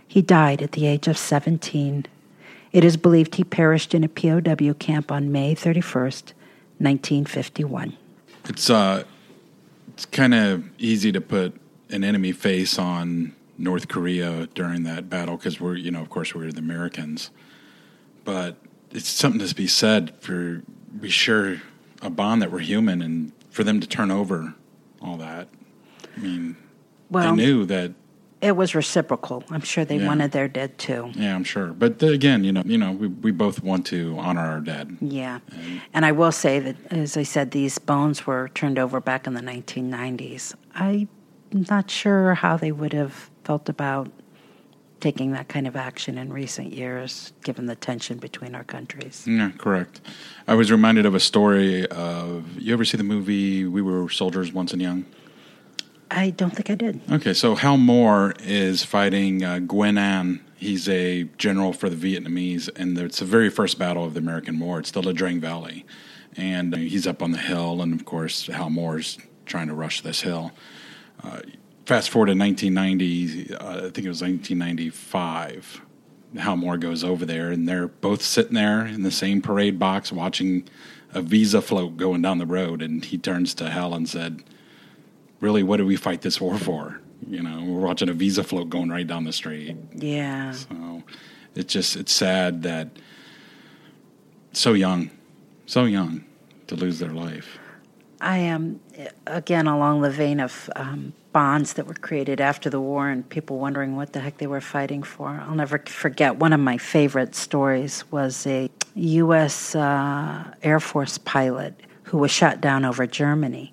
He 0.07 0.23
died 0.23 0.63
at 0.63 0.73
the 0.73 0.87
age 0.87 1.07
of 1.07 1.17
17. 1.17 2.07
It 2.73 2.85
is 2.85 2.97
believed 2.97 3.37
he 3.37 3.45
perished 3.45 3.95
in 3.95 4.05
a 4.05 4.09
POW 4.09 4.75
camp 4.75 5.11
on 5.11 5.33
May 5.33 5.55
31st, 5.55 6.33
1951. 6.79 7.97
It's 8.49 8.71
uh 8.71 9.05
it's 9.93 10.07
kind 10.07 10.35
of 10.35 10.65
easy 10.79 11.13
to 11.13 11.21
put 11.21 11.55
an 11.91 12.05
enemy 12.05 12.33
face 12.33 12.79
on 12.79 13.35
North 13.59 13.89
Korea 13.89 14.47
during 14.55 14.85
that 14.85 15.11
battle 15.11 15.37
because 15.37 15.61
we're, 15.61 15.77
you 15.77 15.91
know, 15.91 16.01
of 16.01 16.09
course, 16.09 16.35
we're 16.35 16.51
the 16.51 16.59
Americans. 16.59 17.31
But 18.25 18.57
it's 18.93 19.09
something 19.09 19.47
to 19.47 19.55
be 19.55 19.67
said 19.67 20.15
for 20.21 20.63
be 20.99 21.11
sure 21.11 21.61
a 22.03 22.11
bond 22.11 22.43
that 22.43 22.51
we're 22.51 22.61
human 22.61 23.03
and 23.03 23.33
for 23.51 23.65
them 23.65 23.81
to 23.81 23.87
turn 23.87 24.11
over 24.11 24.55
all 25.03 25.17
that. 25.17 25.49
I 26.17 26.21
mean, 26.21 26.57
well, 27.11 27.33
I 27.33 27.37
knew 27.37 27.65
that 27.67 27.93
it 28.41 28.57
was 28.57 28.75
reciprocal. 28.75 29.45
I'm 29.51 29.61
sure 29.61 29.85
they 29.85 29.99
yeah. 29.99 30.07
wanted 30.07 30.33
their 30.33 30.49
dead 30.49 30.79
too. 30.79 31.13
Yeah, 31.15 31.35
I'm 31.35 31.45
sure. 31.45 31.69
But 31.69 31.99
the, 31.99 32.09
again, 32.09 32.43
you 32.43 32.53
know, 32.53 32.63
you 32.65 32.79
know, 32.79 32.93
we, 32.93 33.09
we 33.09 33.31
both 33.33 33.63
want 33.63 33.87
to 33.87 34.17
honor 34.19 34.41
our 34.41 34.61
dead. 34.61 34.97
Yeah, 35.01 35.41
and, 35.53 35.81
and, 35.93 36.07
I 36.07 36.13
will 36.13 36.33
say 36.33 36.59
that, 36.59 36.77
as 36.91 37.17
I 37.17 37.23
said, 37.23 37.51
these 37.51 37.79
bones 37.79 38.27
were 38.27 38.49
turned 38.55 38.79
over 38.79 39.01
back 39.01 39.27
in 39.27 39.35
the 39.35 39.43
1990s. 39.43 40.55
I'm 40.75 41.09
not 41.53 41.91
sure 41.91 42.35
how 42.35 42.57
they 42.57 42.73
would 42.73 42.93
have 42.93 43.31
felt 43.45 43.69
about 43.69 44.11
taking 45.01 45.33
that 45.33 45.49
kind 45.49 45.67
of 45.67 45.77
action 45.77 46.19
in 46.19 46.33
recent 46.33 46.73
years, 46.73 47.33
given 47.43 47.67
the 47.67 47.75
tension 47.75 48.19
between 48.19 48.55
our 48.55 48.65
countries. 48.65 49.25
Yeah, 49.27 49.51
correct. 49.59 50.01
I 50.47 50.55
was 50.55 50.71
reminded 50.71 51.07
of 51.07 51.15
a 51.15 51.21
story 51.21 51.87
of 51.87 52.59
you 52.59 52.73
ever 52.73 52.85
see 52.85 52.97
the 52.97 53.05
movie 53.05 53.65
We 53.65 53.83
Were 53.83 54.09
Soldiers 54.09 54.53
Once 54.53 54.73
and 54.73 54.83
Young? 54.83 55.07
I 56.11 56.31
don't 56.31 56.51
think 56.51 56.71
I 56.71 56.75
did. 56.75 57.01
Okay, 57.11 57.33
so 57.33 57.55
Hal 57.55 57.77
Moore 57.77 58.35
is 58.41 58.85
fighting 58.85 59.45
uh, 59.45 59.61
Gwen 59.61 59.97
An. 59.97 60.41
He's 60.57 60.89
a 60.89 61.25
general 61.39 61.73
for 61.73 61.89
the 61.89 61.97
Vietnamese, 61.97 62.69
and 62.77 62.99
it's 62.99 63.21
the 63.21 63.25
very 63.25 63.49
first 63.49 63.79
battle 63.79 64.05
of 64.05 64.15
the 64.15 64.21
American 64.21 64.59
War. 64.59 64.81
It's 64.81 64.91
the 64.91 65.03
La 65.03 65.13
Drang 65.13 65.41
Valley, 65.41 65.87
and 66.37 66.75
uh, 66.75 66.79
he's 66.79 67.07
up 67.07 67.23
on 67.23 67.31
the 67.31 67.39
hill, 67.39 67.81
and 67.81 67.99
of 67.99 68.05
course 68.05 68.47
Hal 68.49 68.71
Moore's 68.71 69.19
trying 69.47 69.69
to 69.69 69.75
rush 69.75 70.03
this 70.03 70.21
hill. 70.23 70.53
Uh, 71.23 71.41
fast 71.91 72.11
forward 72.11 72.27
to 72.27 72.39
1990, 72.39 73.53
uh, 73.57 73.89
I 73.89 73.91
think 73.91 74.07
it 74.07 74.09
was 74.09 74.23
1995. 74.23 75.81
Hal 76.39 76.57
Moore 76.57 76.77
goes 76.77 77.03
over 77.03 77.27
there, 77.27 77.51
and 77.51 77.69
they're 77.69 77.89
both 77.89 78.23
sitting 78.23 78.55
there 78.55 78.87
in 78.87 79.03
the 79.03 79.11
same 79.11 79.43
parade 79.43 79.77
box 79.77 80.13
watching 80.13 80.69
a 81.13 81.21
visa 81.21 81.61
float 81.61 81.97
going 81.97 82.23
down 82.23 82.39
the 82.39 82.47
road. 82.47 82.81
And 82.81 83.05
he 83.05 83.19
turns 83.19 83.55
to 83.55 83.71
Hal 83.71 83.93
and 83.93 84.09
said, 84.09 84.45
"Really, 85.41 85.65
what 85.65 85.79
did 85.79 85.87
we 85.87 85.97
fight 85.97 86.21
this 86.21 86.41
war 86.41 86.57
for? 86.59 87.01
You 87.29 87.43
know, 87.43 87.65
we're 87.65 87.81
watching 87.81 88.09
a 88.09 88.13
visa 88.13 88.45
float 88.45 88.71
going 88.71 88.89
right 88.89 89.05
down 89.05 89.25
the 89.25 89.33
street." 89.33 89.77
Yeah. 89.93 90.53
So 90.53 91.03
it's 91.57 91.73
just 91.73 91.97
it's 91.97 92.13
sad 92.13 92.63
that 92.63 92.91
so 94.53 94.75
young, 94.75 95.11
so 95.67 95.87
young 95.87 96.25
to 96.69 96.77
lose 96.77 97.01
their 97.01 97.11
life. 97.11 97.59
I 98.21 98.39
am, 98.39 98.79
again, 99.27 99.67
along 99.67 100.03
the 100.03 100.11
vein 100.11 100.39
of 100.39 100.71
um, 100.77 101.15
bonds 101.33 101.75
that 101.75 101.87
were 101.87 101.95
created 101.95 102.41
after 102.41 102.69
the 102.71 102.81
war 102.81 103.09
and 103.09 103.29
people 103.29 103.59
wondering 103.59 103.97
what 103.97 104.13
the 104.13 104.21
heck 104.21 104.39
they 104.39 104.47
were 104.47 104.61
fighting 104.61 105.03
for. 105.03 105.29
I'll 105.29 105.55
never 105.55 105.79
forget 105.79 106.37
one 106.37 106.53
of 106.53 106.61
my 106.61 106.79
favorite 106.79 107.35
stories 107.35 108.05
was 108.11 108.47
a 108.47 108.71
U.S. 108.95 109.75
Uh, 109.75 110.55
Air 110.63 110.81
Force 110.81 111.19
pilot 111.19 111.75
who 112.05 112.19
was 112.19 112.31
shot 112.31 112.61
down 112.61 112.85
over 112.85 113.07
Germany. 113.07 113.73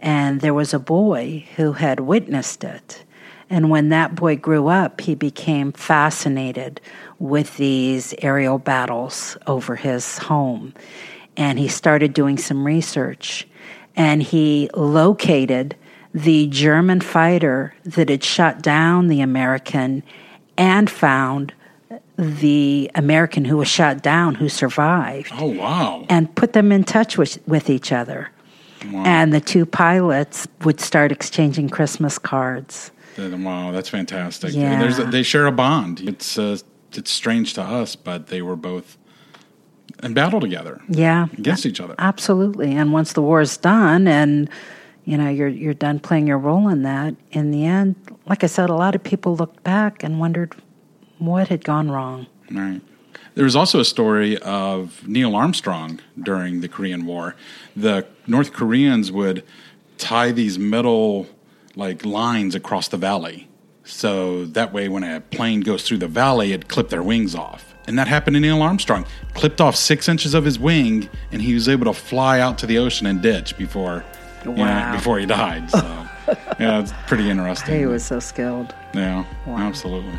And 0.00 0.40
there 0.40 0.54
was 0.54 0.74
a 0.74 0.78
boy 0.78 1.46
who 1.56 1.72
had 1.72 2.00
witnessed 2.00 2.64
it. 2.64 3.04
And 3.48 3.70
when 3.70 3.90
that 3.90 4.14
boy 4.14 4.36
grew 4.36 4.68
up, 4.68 5.00
he 5.00 5.14
became 5.14 5.72
fascinated 5.72 6.80
with 7.18 7.56
these 7.56 8.14
aerial 8.18 8.58
battles 8.58 9.36
over 9.46 9.76
his 9.76 10.18
home. 10.18 10.74
And 11.36 11.58
he 11.58 11.68
started 11.68 12.12
doing 12.12 12.36
some 12.36 12.66
research 12.66 13.46
and 13.96 14.22
he 14.22 14.70
located 14.74 15.76
the 16.14 16.46
German 16.48 17.00
fighter 17.00 17.74
that 17.84 18.08
had 18.08 18.22
shot 18.22 18.62
down 18.62 19.08
the 19.08 19.20
American 19.20 20.02
and 20.56 20.90
found 20.90 21.54
the 22.16 22.90
American 22.94 23.44
who 23.44 23.56
was 23.56 23.68
shot 23.68 24.02
down 24.02 24.34
who 24.34 24.48
survived. 24.48 25.32
Oh 25.38 25.46
wow. 25.46 26.04
And 26.08 26.34
put 26.34 26.52
them 26.52 26.70
in 26.70 26.84
touch 26.84 27.16
with, 27.16 27.38
with 27.48 27.70
each 27.70 27.92
other. 27.92 28.30
Wow. 28.90 29.04
And 29.04 29.32
the 29.32 29.40
two 29.40 29.64
pilots 29.64 30.46
would 30.62 30.80
start 30.80 31.12
exchanging 31.12 31.68
Christmas 31.68 32.18
cards. 32.18 32.90
Wow, 33.18 33.72
that's 33.72 33.88
fantastic. 33.88 34.54
Yeah. 34.54 34.82
A, 34.82 35.04
they 35.04 35.22
share 35.22 35.46
a 35.46 35.52
bond. 35.52 36.00
It's 36.00 36.38
uh, 36.38 36.58
it's 36.92 37.10
strange 37.10 37.54
to 37.54 37.62
us, 37.62 37.94
but 37.94 38.28
they 38.28 38.42
were 38.42 38.56
both 38.56 38.96
in 40.02 40.14
battle 40.14 40.40
together. 40.40 40.80
Yeah, 40.88 41.26
against 41.36 41.66
each 41.66 41.80
other. 41.80 41.94
Absolutely. 41.98 42.72
And 42.74 42.92
once 42.92 43.12
the 43.12 43.22
war 43.22 43.40
is 43.40 43.56
done, 43.56 44.08
and 44.08 44.48
you 45.04 45.18
know 45.18 45.28
you're 45.28 45.48
you're 45.48 45.74
done 45.74 45.98
playing 46.00 46.26
your 46.26 46.38
role 46.38 46.68
in 46.68 46.82
that, 46.82 47.14
in 47.30 47.50
the 47.50 47.64
end, 47.64 47.96
like 48.26 48.44
I 48.44 48.46
said, 48.46 48.70
a 48.70 48.74
lot 48.74 48.94
of 48.94 49.02
people 49.02 49.36
looked 49.36 49.62
back 49.62 50.02
and 50.02 50.20
wondered 50.20 50.54
what 51.18 51.48
had 51.48 51.64
gone 51.64 51.90
wrong. 51.90 52.26
Right. 52.50 52.80
There 53.34 53.44
was 53.44 53.56
also 53.56 53.80
a 53.80 53.84
story 53.84 54.36
of 54.38 55.06
Neil 55.08 55.34
Armstrong 55.34 56.00
during 56.20 56.60
the 56.60 56.68
Korean 56.68 57.06
War. 57.06 57.34
The 57.74 58.06
North 58.26 58.52
Koreans 58.52 59.10
would 59.10 59.42
tie 59.96 60.32
these 60.32 60.58
metal 60.58 61.26
like 61.74 62.04
lines 62.04 62.54
across 62.54 62.88
the 62.88 62.98
valley. 62.98 63.48
So 63.84 64.44
that 64.46 64.72
way 64.72 64.88
when 64.88 65.02
a 65.02 65.20
plane 65.20 65.60
goes 65.60 65.82
through 65.82 65.98
the 65.98 66.08
valley, 66.08 66.52
it 66.52 66.68
clipped 66.68 66.90
their 66.90 67.02
wings 67.02 67.34
off. 67.34 67.74
And 67.86 67.98
that 67.98 68.06
happened 68.06 68.34
to 68.34 68.40
Neil 68.40 68.62
Armstrong. 68.62 69.06
Clipped 69.34 69.60
off 69.60 69.74
six 69.74 70.08
inches 70.08 70.34
of 70.34 70.44
his 70.44 70.58
wing, 70.58 71.08
and 71.32 71.42
he 71.42 71.54
was 71.54 71.68
able 71.68 71.86
to 71.86 71.92
fly 71.92 72.38
out 72.38 72.58
to 72.58 72.66
the 72.66 72.78
ocean 72.78 73.06
and 73.06 73.20
ditch 73.20 73.56
before, 73.58 74.04
wow. 74.46 74.54
you 74.54 74.64
know, 74.64 74.96
before 74.96 75.18
he 75.18 75.26
died. 75.26 75.70
So, 75.70 75.78
yeah, 76.58 76.80
it's 76.80 76.92
pretty 77.06 77.30
interesting. 77.30 77.78
He 77.78 77.86
was 77.86 78.04
so 78.04 78.20
skilled. 78.20 78.74
Yeah, 78.94 79.24
wow. 79.46 79.58
absolutely. 79.58 80.12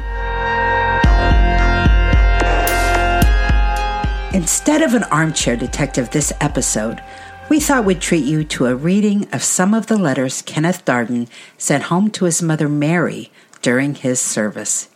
Instead 4.33 4.81
of 4.81 4.95
an 4.95 5.03
armchair 5.05 5.55
detective 5.55 6.09
this 6.09 6.33
episode, 6.41 7.03
we 7.49 7.59
thought 7.59 7.85
we'd 7.85 8.01
treat 8.01 8.25
you 8.25 8.43
to 8.45 8.65
a 8.65 8.75
reading 8.75 9.27
of 9.31 9.43
some 9.43 9.73
of 9.73 9.87
the 9.87 9.97
letters 9.97 10.41
Kenneth 10.41 10.85
Darden 10.85 11.27
sent 11.57 11.83
home 11.83 12.09
to 12.11 12.25
his 12.25 12.41
mother 12.41 12.67
Mary 12.67 13.31
during 13.61 13.93
his 13.93 14.19
service. 14.19 14.89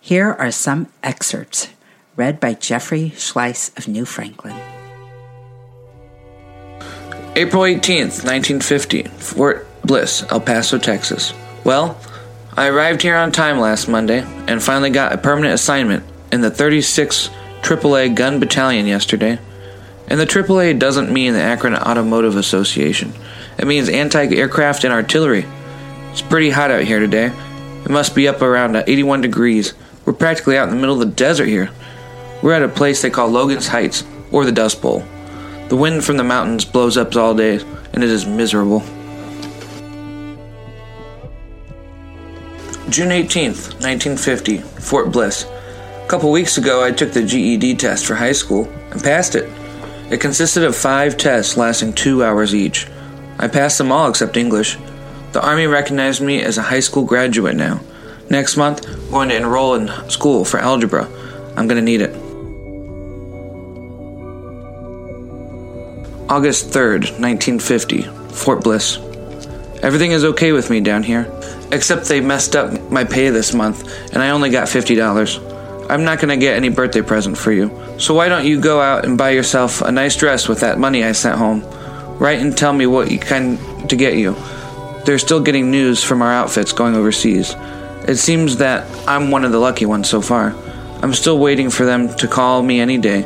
Here 0.00 0.30
are 0.30 0.50
some 0.50 0.88
excerpts 1.02 1.68
read 2.14 2.40
by 2.40 2.52
Jeffrey 2.54 3.10
Schleis 3.16 3.76
of 3.78 3.88
New 3.88 4.04
Franklin. 4.04 4.73
April 7.36 7.64
18th, 7.64 8.22
1950, 8.22 9.02
Fort 9.02 9.66
Bliss, 9.82 10.24
El 10.30 10.40
Paso, 10.40 10.78
Texas. 10.78 11.34
Well, 11.64 11.98
I 12.56 12.68
arrived 12.68 13.02
here 13.02 13.16
on 13.16 13.32
time 13.32 13.58
last 13.58 13.88
Monday 13.88 14.20
and 14.46 14.62
finally 14.62 14.90
got 14.90 15.12
a 15.12 15.18
permanent 15.18 15.52
assignment 15.52 16.04
in 16.30 16.42
the 16.42 16.50
36th 16.50 17.34
AAA 17.62 18.14
Gun 18.14 18.38
Battalion 18.38 18.86
yesterday. 18.86 19.40
And 20.06 20.20
the 20.20 20.26
AAA 20.26 20.78
doesn't 20.78 21.12
mean 21.12 21.32
the 21.32 21.42
Akron 21.42 21.74
Automotive 21.74 22.36
Association. 22.36 23.12
It 23.58 23.66
means 23.66 23.88
anti-aircraft 23.88 24.84
and 24.84 24.92
artillery. 24.92 25.44
It's 26.12 26.22
pretty 26.22 26.50
hot 26.50 26.70
out 26.70 26.84
here 26.84 27.00
today. 27.00 27.32
It 27.84 27.90
must 27.90 28.14
be 28.14 28.28
up 28.28 28.42
around 28.42 28.76
uh, 28.76 28.84
81 28.86 29.22
degrees. 29.22 29.74
We're 30.04 30.12
practically 30.12 30.56
out 30.56 30.68
in 30.68 30.74
the 30.76 30.80
middle 30.80 31.02
of 31.02 31.08
the 31.08 31.14
desert 31.16 31.46
here. 31.46 31.70
We're 32.42 32.52
at 32.52 32.62
a 32.62 32.68
place 32.68 33.02
they 33.02 33.10
call 33.10 33.26
Logan's 33.26 33.66
Heights, 33.66 34.04
or 34.30 34.44
the 34.44 34.52
Dust 34.52 34.80
Bowl. 34.80 35.04
The 35.68 35.76
wind 35.76 36.04
from 36.04 36.18
the 36.18 36.24
mountains 36.24 36.64
blows 36.64 36.96
up 36.96 37.16
all 37.16 37.34
day, 37.34 37.58
and 37.92 38.04
it 38.04 38.10
is 38.10 38.26
miserable. 38.26 38.80
June 42.90 43.08
18th, 43.08 43.72
1950, 43.80 44.58
Fort 44.58 45.10
Bliss. 45.10 45.44
A 45.44 46.06
couple 46.06 46.30
weeks 46.30 46.58
ago, 46.58 46.84
I 46.84 46.92
took 46.92 47.12
the 47.12 47.24
GED 47.24 47.76
test 47.76 48.04
for 48.04 48.14
high 48.14 48.32
school 48.32 48.68
and 48.90 49.02
passed 49.02 49.34
it. 49.34 49.50
It 50.10 50.20
consisted 50.20 50.64
of 50.64 50.76
five 50.76 51.16
tests 51.16 51.56
lasting 51.56 51.94
two 51.94 52.22
hours 52.22 52.54
each. 52.54 52.86
I 53.38 53.48
passed 53.48 53.78
them 53.78 53.90
all 53.90 54.10
except 54.10 54.36
English. 54.36 54.76
The 55.32 55.42
Army 55.44 55.66
recognized 55.66 56.20
me 56.20 56.42
as 56.42 56.58
a 56.58 56.62
high 56.62 56.80
school 56.80 57.04
graduate 57.04 57.56
now. 57.56 57.80
Next 58.28 58.56
month, 58.56 58.86
I'm 58.86 59.10
going 59.10 59.30
to 59.30 59.36
enroll 59.36 59.74
in 59.74 59.88
school 60.10 60.44
for 60.44 60.58
algebra. 60.60 61.08
I'm 61.56 61.66
going 61.66 61.76
to 61.78 61.82
need 61.82 62.02
it. 62.02 62.23
August 66.28 66.70
3rd, 66.70 67.20
1950, 67.20 68.02
Fort 68.32 68.64
Bliss. 68.64 68.96
Everything 69.82 70.12
is 70.12 70.24
okay 70.24 70.52
with 70.52 70.70
me 70.70 70.80
down 70.80 71.02
here, 71.02 71.30
except 71.70 72.06
they 72.06 72.22
messed 72.22 72.56
up 72.56 72.90
my 72.90 73.04
pay 73.04 73.28
this 73.28 73.52
month 73.52 73.86
and 74.14 74.22
I 74.22 74.30
only 74.30 74.48
got 74.48 74.66
$50. 74.66 75.90
I'm 75.90 76.02
not 76.02 76.20
going 76.20 76.30
to 76.30 76.38
get 76.38 76.56
any 76.56 76.70
birthday 76.70 77.02
present 77.02 77.36
for 77.36 77.52
you, 77.52 77.70
so 77.98 78.14
why 78.14 78.30
don't 78.30 78.46
you 78.46 78.58
go 78.58 78.80
out 78.80 79.04
and 79.04 79.18
buy 79.18 79.30
yourself 79.30 79.82
a 79.82 79.92
nice 79.92 80.16
dress 80.16 80.48
with 80.48 80.60
that 80.60 80.78
money 80.78 81.04
I 81.04 81.12
sent 81.12 81.36
home? 81.36 81.62
Write 82.18 82.40
and 82.40 82.56
tell 82.56 82.72
me 82.72 82.86
what 82.86 83.10
you 83.10 83.18
kind 83.18 83.58
to 83.90 83.94
get 83.94 84.16
you. 84.16 84.34
They're 85.04 85.18
still 85.18 85.42
getting 85.42 85.70
news 85.70 86.02
from 86.02 86.22
our 86.22 86.32
outfits 86.32 86.72
going 86.72 86.94
overseas. 86.94 87.54
It 88.08 88.16
seems 88.16 88.56
that 88.56 88.86
I'm 89.06 89.30
one 89.30 89.44
of 89.44 89.52
the 89.52 89.58
lucky 89.58 89.84
ones 89.84 90.08
so 90.08 90.22
far. 90.22 90.54
I'm 91.02 91.12
still 91.12 91.38
waiting 91.38 91.68
for 91.68 91.84
them 91.84 92.14
to 92.16 92.26
call 92.26 92.62
me 92.62 92.80
any 92.80 92.96
day. 92.96 93.24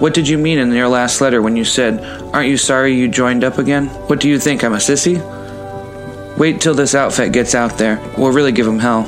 What 0.00 0.12
did 0.12 0.28
you 0.28 0.38
mean 0.38 0.58
in 0.58 0.72
your 0.72 0.88
last 0.88 1.20
letter 1.20 1.40
when 1.40 1.56
you 1.56 1.64
said, 1.64 2.02
Aren't 2.34 2.48
you 2.48 2.56
sorry 2.56 2.94
you 2.94 3.08
joined 3.08 3.44
up 3.44 3.58
again? 3.58 3.86
What 4.08 4.20
do 4.20 4.28
you 4.28 4.38
think, 4.38 4.64
I'm 4.64 4.74
a 4.74 4.78
sissy? 4.78 5.18
Wait 6.36 6.60
till 6.60 6.74
this 6.74 6.94
outfit 6.94 7.32
gets 7.32 7.54
out 7.54 7.78
there. 7.78 8.02
We'll 8.18 8.32
really 8.32 8.52
give 8.52 8.66
them 8.66 8.80
hell. 8.80 9.04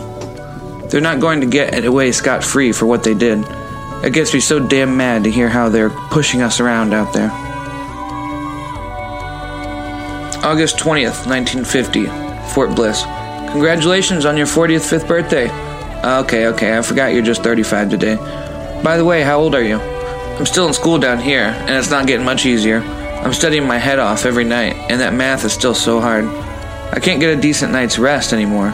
They're 0.88 1.00
not 1.00 1.20
going 1.20 1.40
to 1.40 1.46
get 1.46 1.84
away 1.84 2.12
scot 2.12 2.44
free 2.44 2.70
for 2.70 2.86
what 2.86 3.02
they 3.02 3.14
did. 3.14 3.44
It 4.04 4.12
gets 4.12 4.32
me 4.32 4.38
so 4.38 4.60
damn 4.60 4.96
mad 4.96 5.24
to 5.24 5.30
hear 5.30 5.48
how 5.48 5.68
they're 5.68 5.90
pushing 5.90 6.40
us 6.40 6.60
around 6.60 6.94
out 6.94 7.12
there. 7.12 7.30
August 10.44 10.76
20th, 10.78 11.26
1950, 11.26 12.06
Fort 12.54 12.76
Bliss. 12.76 13.02
Congratulations 13.50 14.24
on 14.24 14.36
your 14.36 14.46
40th 14.46 14.88
fifth 14.88 15.08
birthday. 15.08 15.50
Okay, 16.04 16.46
okay, 16.46 16.78
I 16.78 16.82
forgot 16.82 17.12
you're 17.12 17.24
just 17.24 17.42
35 17.42 17.90
today. 17.90 18.14
By 18.84 18.96
the 18.96 19.04
way, 19.04 19.22
how 19.22 19.40
old 19.40 19.56
are 19.56 19.62
you? 19.62 19.95
I'm 20.38 20.44
still 20.44 20.68
in 20.68 20.74
school 20.74 20.98
down 20.98 21.18
here, 21.18 21.44
and 21.44 21.70
it's 21.70 21.90
not 21.90 22.06
getting 22.06 22.26
much 22.26 22.44
easier. 22.44 22.80
I'm 22.80 23.32
studying 23.32 23.66
my 23.66 23.78
head 23.78 23.98
off 23.98 24.26
every 24.26 24.44
night, 24.44 24.74
and 24.90 25.00
that 25.00 25.14
math 25.14 25.46
is 25.46 25.54
still 25.54 25.74
so 25.74 25.98
hard. 25.98 26.26
I 26.26 27.00
can't 27.00 27.20
get 27.20 27.36
a 27.36 27.40
decent 27.40 27.72
night's 27.72 27.98
rest 27.98 28.34
anymore. 28.34 28.70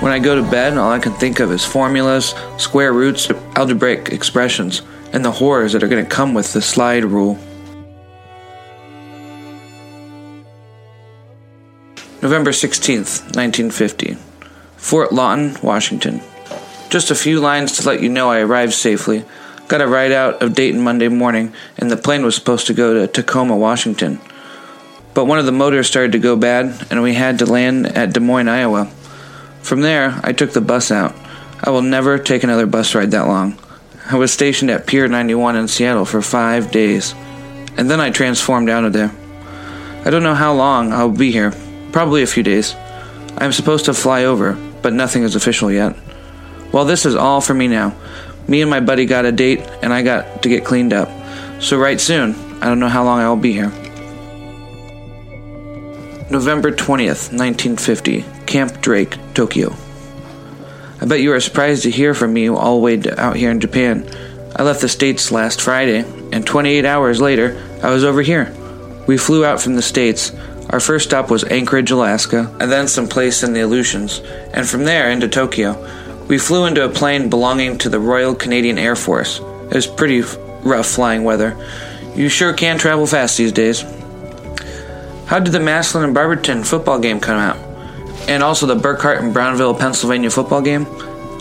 When 0.00 0.12
I 0.12 0.18
go 0.18 0.34
to 0.34 0.42
bed, 0.50 0.76
all 0.76 0.92
I 0.92 0.98
can 0.98 1.14
think 1.14 1.40
of 1.40 1.50
is 1.50 1.64
formulas, 1.64 2.34
square 2.58 2.92
roots, 2.92 3.30
algebraic 3.56 4.10
expressions, 4.10 4.82
and 5.14 5.24
the 5.24 5.32
horrors 5.32 5.72
that 5.72 5.82
are 5.82 5.88
going 5.88 6.04
to 6.04 6.10
come 6.10 6.34
with 6.34 6.52
the 6.52 6.60
slide 6.60 7.04
rule. 7.06 7.38
November 12.20 12.50
16th, 12.50 13.22
1950. 13.34 14.18
Fort 14.76 15.12
Lawton, 15.12 15.56
Washington. 15.62 16.20
Just 16.90 17.10
a 17.10 17.14
few 17.14 17.40
lines 17.40 17.78
to 17.78 17.88
let 17.88 18.02
you 18.02 18.10
know 18.10 18.30
I 18.30 18.40
arrived 18.40 18.74
safely. 18.74 19.24
Got 19.68 19.80
a 19.80 19.88
ride 19.88 20.12
out 20.12 20.42
of 20.42 20.54
Dayton 20.54 20.80
Monday 20.80 21.08
morning, 21.08 21.52
and 21.76 21.90
the 21.90 21.96
plane 21.96 22.24
was 22.24 22.36
supposed 22.36 22.68
to 22.68 22.74
go 22.74 22.94
to 22.94 23.08
Tacoma, 23.08 23.56
Washington. 23.56 24.20
But 25.12 25.24
one 25.24 25.40
of 25.40 25.46
the 25.46 25.50
motors 25.50 25.88
started 25.88 26.12
to 26.12 26.20
go 26.20 26.36
bad, 26.36 26.86
and 26.88 27.02
we 27.02 27.14
had 27.14 27.40
to 27.40 27.46
land 27.46 27.86
at 27.86 28.12
Des 28.12 28.20
Moines, 28.20 28.48
Iowa. 28.48 28.86
From 29.62 29.80
there, 29.80 30.20
I 30.22 30.32
took 30.32 30.52
the 30.52 30.60
bus 30.60 30.92
out. 30.92 31.16
I 31.64 31.70
will 31.70 31.82
never 31.82 32.16
take 32.16 32.44
another 32.44 32.66
bus 32.66 32.94
ride 32.94 33.10
that 33.10 33.26
long. 33.26 33.58
I 34.08 34.14
was 34.16 34.32
stationed 34.32 34.70
at 34.70 34.86
Pier 34.86 35.08
91 35.08 35.56
in 35.56 35.66
Seattle 35.66 36.04
for 36.04 36.22
five 36.22 36.70
days, 36.70 37.12
and 37.76 37.90
then 37.90 38.00
I 38.00 38.10
transformed 38.10 38.70
out 38.70 38.84
of 38.84 38.92
there. 38.92 39.10
I 40.04 40.10
don't 40.10 40.22
know 40.22 40.34
how 40.34 40.54
long 40.54 40.92
I'll 40.92 41.10
be 41.10 41.32
here, 41.32 41.52
probably 41.90 42.22
a 42.22 42.28
few 42.28 42.44
days. 42.44 42.76
I 43.36 43.44
am 43.44 43.52
supposed 43.52 43.86
to 43.86 43.94
fly 43.94 44.26
over, 44.26 44.52
but 44.80 44.92
nothing 44.92 45.24
is 45.24 45.34
official 45.34 45.72
yet. 45.72 45.96
Well, 46.72 46.84
this 46.84 47.04
is 47.04 47.16
all 47.16 47.40
for 47.40 47.54
me 47.54 47.66
now. 47.66 47.96
Me 48.48 48.60
and 48.60 48.70
my 48.70 48.80
buddy 48.80 49.06
got 49.06 49.24
a 49.24 49.32
date, 49.32 49.60
and 49.82 49.92
I 49.92 50.02
got 50.02 50.42
to 50.42 50.48
get 50.48 50.64
cleaned 50.64 50.92
up. 50.92 51.08
So, 51.60 51.78
right 51.78 52.00
soon, 52.00 52.34
I 52.62 52.66
don't 52.66 52.80
know 52.80 52.88
how 52.88 53.04
long 53.04 53.20
I 53.20 53.28
will 53.28 53.36
be 53.36 53.52
here. 53.52 53.72
November 56.30 56.72
20th, 56.72 57.32
1950, 57.32 58.24
Camp 58.46 58.80
Drake, 58.80 59.16
Tokyo. 59.34 59.74
I 61.00 61.04
bet 61.06 61.20
you 61.20 61.32
are 61.32 61.40
surprised 61.40 61.82
to 61.84 61.90
hear 61.90 62.14
from 62.14 62.32
me 62.32 62.48
all 62.48 62.76
the 62.76 62.82
way 62.82 63.02
out 63.16 63.36
here 63.36 63.50
in 63.50 63.60
Japan. 63.60 64.08
I 64.56 64.62
left 64.62 64.80
the 64.80 64.88
States 64.88 65.30
last 65.30 65.60
Friday, 65.60 66.04
and 66.32 66.46
28 66.46 66.84
hours 66.84 67.20
later, 67.20 67.62
I 67.82 67.90
was 67.90 68.02
over 68.02 68.22
here. 68.22 68.54
We 69.06 69.18
flew 69.18 69.44
out 69.44 69.60
from 69.60 69.76
the 69.76 69.82
States. 69.82 70.32
Our 70.70 70.80
first 70.80 71.04
stop 71.04 71.30
was 71.30 71.44
Anchorage, 71.44 71.90
Alaska, 71.90 72.54
and 72.58 72.72
then 72.72 72.88
some 72.88 73.08
place 73.08 73.42
in 73.42 73.52
the 73.52 73.60
Aleutians, 73.60 74.20
and 74.52 74.66
from 74.66 74.84
there 74.84 75.10
into 75.10 75.28
Tokyo. 75.28 75.74
We 76.28 76.38
flew 76.38 76.66
into 76.66 76.84
a 76.84 76.88
plane 76.88 77.30
belonging 77.30 77.78
to 77.78 77.88
the 77.88 78.00
Royal 78.00 78.34
Canadian 78.34 78.78
Air 78.78 78.96
Force. 78.96 79.38
It 79.38 79.74
was 79.74 79.86
pretty 79.86 80.22
rough 80.62 80.86
flying 80.86 81.22
weather. 81.22 81.56
You 82.16 82.28
sure 82.28 82.52
can 82.52 82.78
travel 82.78 83.06
fast 83.06 83.38
these 83.38 83.52
days. 83.52 83.82
How 85.26 85.38
did 85.38 85.52
the 85.52 85.60
Massillon 85.60 86.04
and 86.04 86.14
Barberton 86.14 86.64
football 86.64 86.98
game 86.98 87.20
come 87.20 87.38
out? 87.38 87.56
And 88.28 88.42
also 88.42 88.66
the 88.66 88.74
Burkhart 88.74 89.20
and 89.20 89.32
Brownville, 89.32 89.74
Pennsylvania 89.74 90.30
football 90.30 90.62
game? 90.62 90.84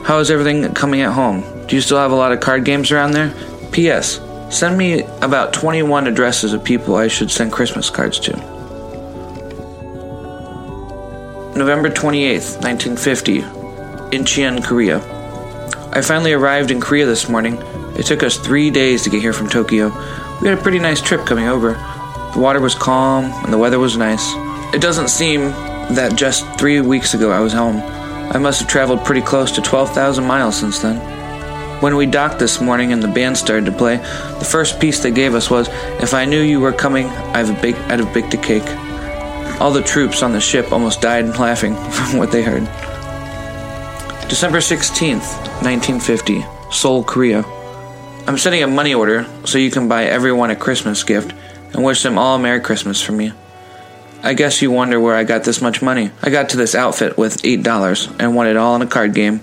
How 0.04 0.20
is 0.20 0.30
everything 0.30 0.72
coming 0.76 1.02
at 1.02 1.14
home? 1.14 1.42
Do 1.66 1.76
you 1.76 1.82
still 1.82 1.98
have 1.98 2.12
a 2.12 2.16
lot 2.16 2.32
of 2.32 2.40
card 2.40 2.64
games 2.64 2.92
around 2.92 3.12
there? 3.12 3.34
P.S. 3.72 4.22
Send 4.52 4.78
me 4.78 5.02
about 5.22 5.52
21 5.52 6.06
addresses 6.06 6.54
of 6.54 6.64
people 6.64 6.96
I 6.96 7.08
should 7.08 7.32
send 7.32 7.52
Christmas 7.52 7.90
cards 7.90 8.20
to. 8.20 8.32
November 11.56 11.90
28th, 11.90 12.62
1950, 12.62 13.42
Incheon, 14.16 14.64
Korea. 14.64 15.00
I 15.92 16.02
finally 16.02 16.32
arrived 16.32 16.72
in 16.72 16.80
Korea 16.80 17.06
this 17.06 17.28
morning. 17.28 17.56
It 17.98 18.06
took 18.06 18.24
us 18.24 18.38
three 18.38 18.70
days 18.70 19.04
to 19.04 19.10
get 19.10 19.22
here 19.22 19.34
from 19.34 19.50
Tokyo. 19.50 19.90
We 20.42 20.48
had 20.48 20.58
a 20.58 20.62
pretty 20.62 20.80
nice 20.80 21.02
trip 21.02 21.26
coming 21.26 21.48
over. 21.48 21.74
The 22.34 22.40
water 22.40 22.62
was 22.62 22.76
calm 22.76 23.26
and 23.26 23.52
the 23.52 23.58
weather 23.58 23.78
was 23.78 23.98
nice. 23.98 24.34
It 24.74 24.82
doesn't 24.82 25.10
seem 25.10 25.52
that 25.96 26.16
just 26.16 26.46
three 26.58 26.80
weeks 26.80 27.14
ago 27.14 27.30
I 27.30 27.42
was 27.42 27.52
home. 27.52 27.78
I 28.32 28.38
must 28.38 28.62
have 28.62 28.70
traveled 28.70 29.04
pretty 29.04 29.22
close 29.22 29.52
to 29.52 29.62
12,000 29.62 30.26
miles 30.26 30.58
since 30.58 30.80
then. 30.80 30.96
When 31.82 31.98
we 31.98 32.06
docked 32.06 32.40
this 32.40 32.62
morning 32.62 32.94
and 32.94 33.04
the 33.04 33.10
band 33.10 33.38
started 33.38 33.66
to 33.66 33.72
play, 33.74 33.98
the 33.98 34.48
first 34.50 34.80
piece 34.80 35.04
they 35.04 35.12
gave 35.12 35.36
us 35.36 35.50
was, 35.50 35.68
If 36.02 36.14
I 36.14 36.24
knew 36.24 36.42
you 36.42 36.62
were 36.62 36.72
coming, 36.72 37.08
I'd 37.08 37.48
have 37.48 37.62
baked, 37.62 37.80
I'd 37.92 38.00
have 38.00 38.14
baked 38.14 38.34
a 38.34 38.38
cake. 38.38 38.68
All 39.60 39.72
the 39.72 39.84
troops 39.84 40.24
on 40.24 40.32
the 40.32 40.40
ship 40.40 40.72
almost 40.72 41.02
died 41.02 41.38
laughing 41.38 41.76
from 41.92 42.18
what 42.18 42.32
they 42.32 42.44
heard. 42.44 42.64
December 44.28 44.58
16th, 44.58 45.38
1950, 45.62 46.44
Seoul, 46.72 47.04
Korea. 47.04 47.44
I'm 48.28 48.40
sending 48.40 48.64
a 48.64 48.68
money 48.68 48.96
order 48.96 49.28
so 49.46 49.60
you 49.60 49.70
can 49.70 49.88
buy 49.88 50.06
everyone 50.06 50.50
a 50.50 50.56
Christmas 50.56 51.04
gift 51.04 51.34
and 51.74 51.84
wish 51.84 52.02
them 52.02 52.18
all 52.18 52.36
a 52.36 52.40
Merry 52.40 52.60
Christmas 52.60 53.00
from 53.00 53.18
me. 53.18 53.34
I 54.24 54.34
guess 54.34 54.64
you 54.64 54.72
wonder 54.72 55.00
where 55.00 55.16
I 55.16 55.26
got 55.26 55.44
this 55.44 55.62
much 55.62 55.84
money. 55.84 56.10
I 56.24 56.32
got 56.32 56.50
to 56.50 56.58
this 56.58 56.74
outfit 56.74 57.20
with 57.20 57.44
$8 57.44 58.16
and 58.20 58.36
won 58.36 58.48
it 58.48 58.58
all 58.58 58.76
in 58.76 58.82
a 58.82 58.88
card 58.88 59.14
game. 59.14 59.42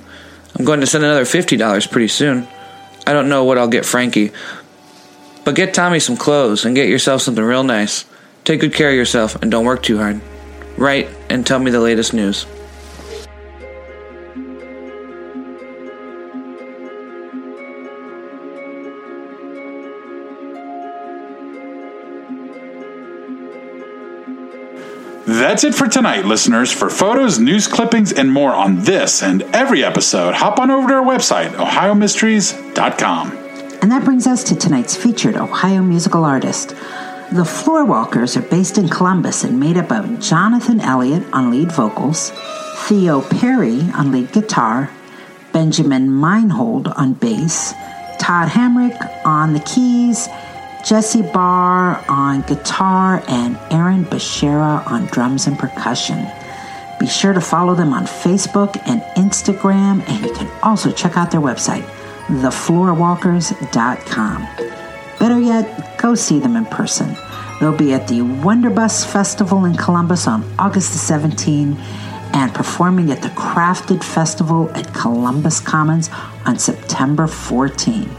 I'm 0.59 0.65
going 0.65 0.81
to 0.81 0.87
send 0.87 1.05
another 1.05 1.25
$50 1.25 1.91
pretty 1.91 2.09
soon. 2.09 2.49
I 3.07 3.13
don't 3.13 3.29
know 3.29 3.45
what 3.45 3.59
I'll 3.59 3.69
get 3.69 3.87
Frankie. 3.87 4.33
But 5.45 5.55
get 5.55 5.75
Tommy 5.75 6.01
some 6.01 6.17
clothes 6.17 6.65
and 6.65 6.75
get 6.75 6.89
yourself 6.89 7.23
something 7.23 7.45
real 7.45 7.63
nice. 7.63 8.05
Take 8.45 8.61
good 8.61 8.75
care 8.75 8.91
of 8.91 8.97
yourself 8.97 9.41
and 9.41 9.51
don't 9.51 9.65
work 9.65 9.85
too 9.85 9.99
hard. 9.99 10.21
Write 10.77 11.09
and 11.31 11.47
tell 11.47 11.61
me 11.61 11.71
the 11.71 11.81
latest 11.81 12.13
news. 12.13 12.47
That's 25.33 25.65
it 25.65 25.75
for 25.75 25.89
tonight, 25.89 26.27
listeners. 26.27 26.71
For 26.71 26.91
photos, 26.91 27.39
news 27.39 27.67
clippings, 27.67 28.13
and 28.13 28.31
more 28.31 28.53
on 28.53 28.83
this 28.83 29.23
and 29.23 29.41
every 29.55 29.83
episode, 29.83 30.35
hop 30.35 30.59
on 30.59 30.71
over 30.71 30.89
to 30.89 30.95
our 30.95 31.03
website, 31.03 31.53
ohiomysteries.com. 31.53 33.33
And 33.81 33.91
that 33.91 34.05
brings 34.05 34.27
us 34.27 34.45
to 34.45 34.55
tonight's 34.55 34.95
featured 34.95 35.37
Ohio 35.37 35.81
musical 35.81 36.27
artist. 36.27 36.69
The 36.69 37.45
Floorwalkers 37.45 38.37
are 38.37 38.47
based 38.47 38.77
in 38.77 38.91
Columbus 38.91 39.43
and 39.43 39.59
made 39.59 39.79
up 39.79 39.91
of 39.91 40.21
Jonathan 40.21 40.81
Elliott 40.81 41.25
on 41.33 41.51
lead 41.51 41.73
vocals, 41.73 42.31
Theo 42.81 43.23
Perry 43.23 43.81
on 43.95 44.13
lead 44.13 44.33
guitar, 44.33 44.91
Benjamin 45.55 46.15
Meinhold 46.15 46.89
on 46.89 47.15
bass, 47.15 47.73
Todd 48.19 48.51
Hamrick 48.51 49.25
on 49.25 49.55
the 49.55 49.61
keys, 49.61 50.29
Jesse 50.85 51.23
Barr 51.23 52.05
on 52.09 52.43
guitar, 52.43 53.25
and 53.29 53.57
Aaron 53.71 54.05
Bashera 54.05 54.85
on 54.87 55.07
drums 55.07 55.47
and 55.47 55.59
percussion. 55.59 56.27
Be 56.99 57.07
sure 57.07 57.33
to 57.33 57.41
follow 57.41 57.75
them 57.75 57.93
on 57.93 58.05
Facebook 58.05 58.77
and 58.87 59.01
Instagram, 59.17 60.03
and 60.09 60.25
you 60.25 60.33
can 60.35 60.51
also 60.63 60.91
check 60.91 61.17
out 61.17 61.31
their 61.31 61.41
website, 61.41 61.85
thefloorwalkers.com. 62.27 64.49
Better 65.19 65.41
yet, 65.41 65.99
go 65.99 66.15
see 66.17 66.41
them 66.41 66.57
in 66.57 66.67
person. 66.67 67.17
They'll 67.61 67.77
be 67.77 67.95
at 67.95 68.09
the 68.09 68.21
Wonderbus 68.21 69.07
Festival 69.07 69.65
in 69.67 69.77
Columbus 69.77 70.27
on 70.27 70.43
August 70.59 70.93
the 70.93 70.99
17th 71.15 71.77
and 72.35 72.53
performing 72.53 73.13
at 73.13 73.23
the 73.23 73.29
Crafted 73.29 74.03
Festival 74.03 74.69
at 74.75 74.93
Columbus 74.95 75.61
Commons 75.61 76.11
on 76.45 76.59
September 76.59 77.29
14. 77.29 78.11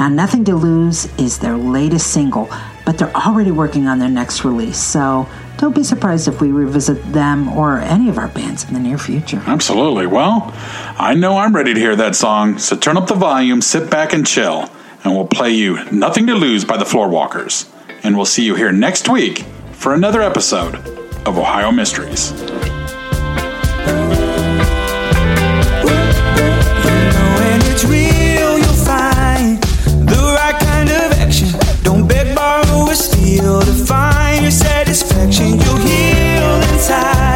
Now, 0.00 0.08
Nothing 0.08 0.46
to 0.46 0.56
Lose 0.56 1.04
is 1.18 1.40
their 1.40 1.58
latest 1.58 2.06
single, 2.06 2.48
but 2.86 2.96
they're 2.96 3.14
already 3.14 3.50
working 3.50 3.86
on 3.86 3.98
their 3.98 4.08
next 4.08 4.46
release, 4.46 4.78
so 4.78 5.28
don't 5.58 5.74
be 5.74 5.84
surprised 5.84 6.26
if 6.26 6.40
we 6.40 6.50
revisit 6.50 7.12
them 7.12 7.50
or 7.50 7.80
any 7.80 8.08
of 8.08 8.16
our 8.16 8.28
bands 8.28 8.64
in 8.64 8.72
the 8.72 8.80
near 8.80 8.96
future. 8.96 9.42
Absolutely. 9.46 10.06
Well, 10.06 10.54
I 10.98 11.12
know 11.12 11.36
I'm 11.36 11.54
ready 11.54 11.74
to 11.74 11.78
hear 11.78 11.96
that 11.96 12.16
song, 12.16 12.56
so 12.56 12.78
turn 12.78 12.96
up 12.96 13.08
the 13.08 13.14
volume, 13.14 13.60
sit 13.60 13.90
back 13.90 14.14
and 14.14 14.26
chill, 14.26 14.70
and 15.04 15.14
we'll 15.14 15.26
play 15.26 15.50
you 15.50 15.84
Nothing 15.92 16.26
to 16.28 16.34
Lose 16.34 16.64
by 16.64 16.78
the 16.78 16.86
Floorwalkers. 16.86 17.70
And 18.02 18.16
we'll 18.16 18.24
see 18.24 18.46
you 18.46 18.54
here 18.54 18.72
next 18.72 19.06
week 19.06 19.40
for 19.72 19.92
another 19.92 20.22
episode 20.22 20.76
of 21.26 21.36
Ohio 21.36 21.70
Mysteries. 21.70 22.32
Satisfaction. 35.20 35.60
You'll 35.60 35.76
heal 35.76 36.72
inside 36.72 37.29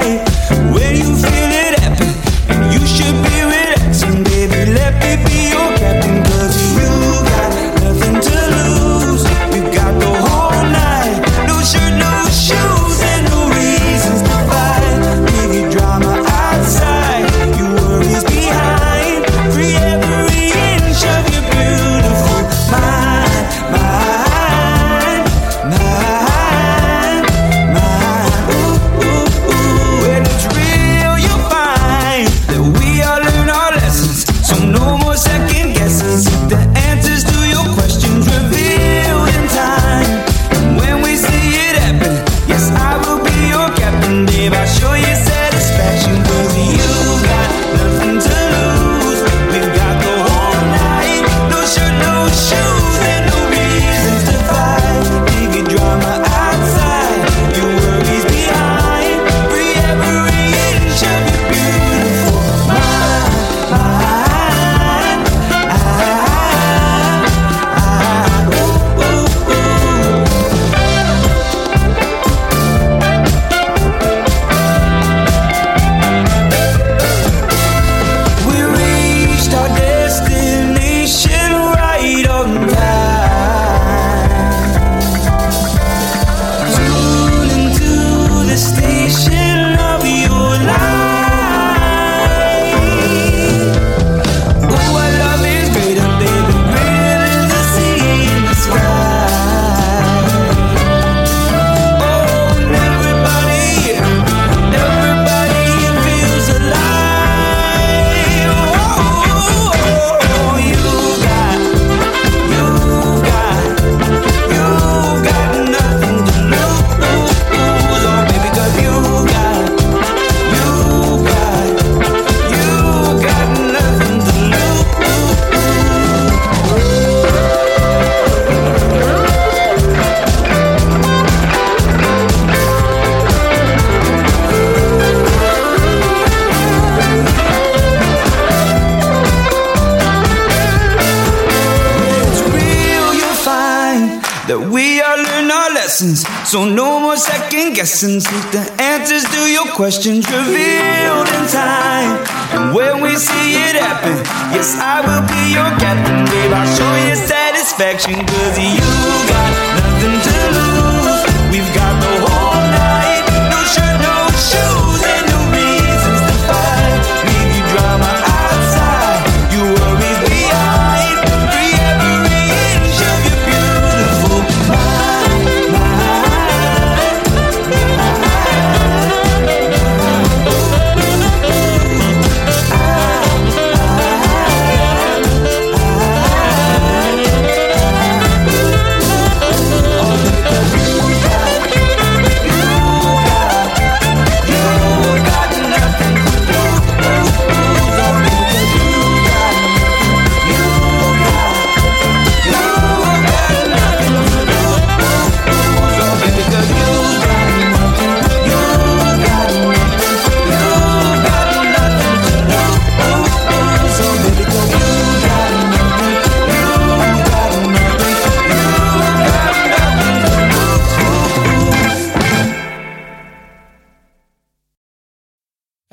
guessing. 148.04 148.20
Seek 148.20 148.50
the 148.52 148.82
answers 148.82 149.24
to 149.24 149.50
your 149.50 149.66
questions 149.74 150.26
revealed 150.30 151.28
in 151.28 151.44
time. 151.48 152.24
And 152.52 152.74
when 152.74 153.02
we 153.02 153.16
see 153.16 153.54
it 153.54 153.76
happen, 153.76 154.16
yes, 154.52 154.76
I 154.78 155.00
will 155.00 155.24
be 155.26 155.52
your 155.52 155.70
captain, 155.80 156.24
babe. 156.26 156.52
I'll 156.52 156.76
show 156.76 156.94
you 157.08 157.16
satisfaction, 157.16 158.14
cause 158.26 158.58
you 158.58 158.80
got 159.28 159.43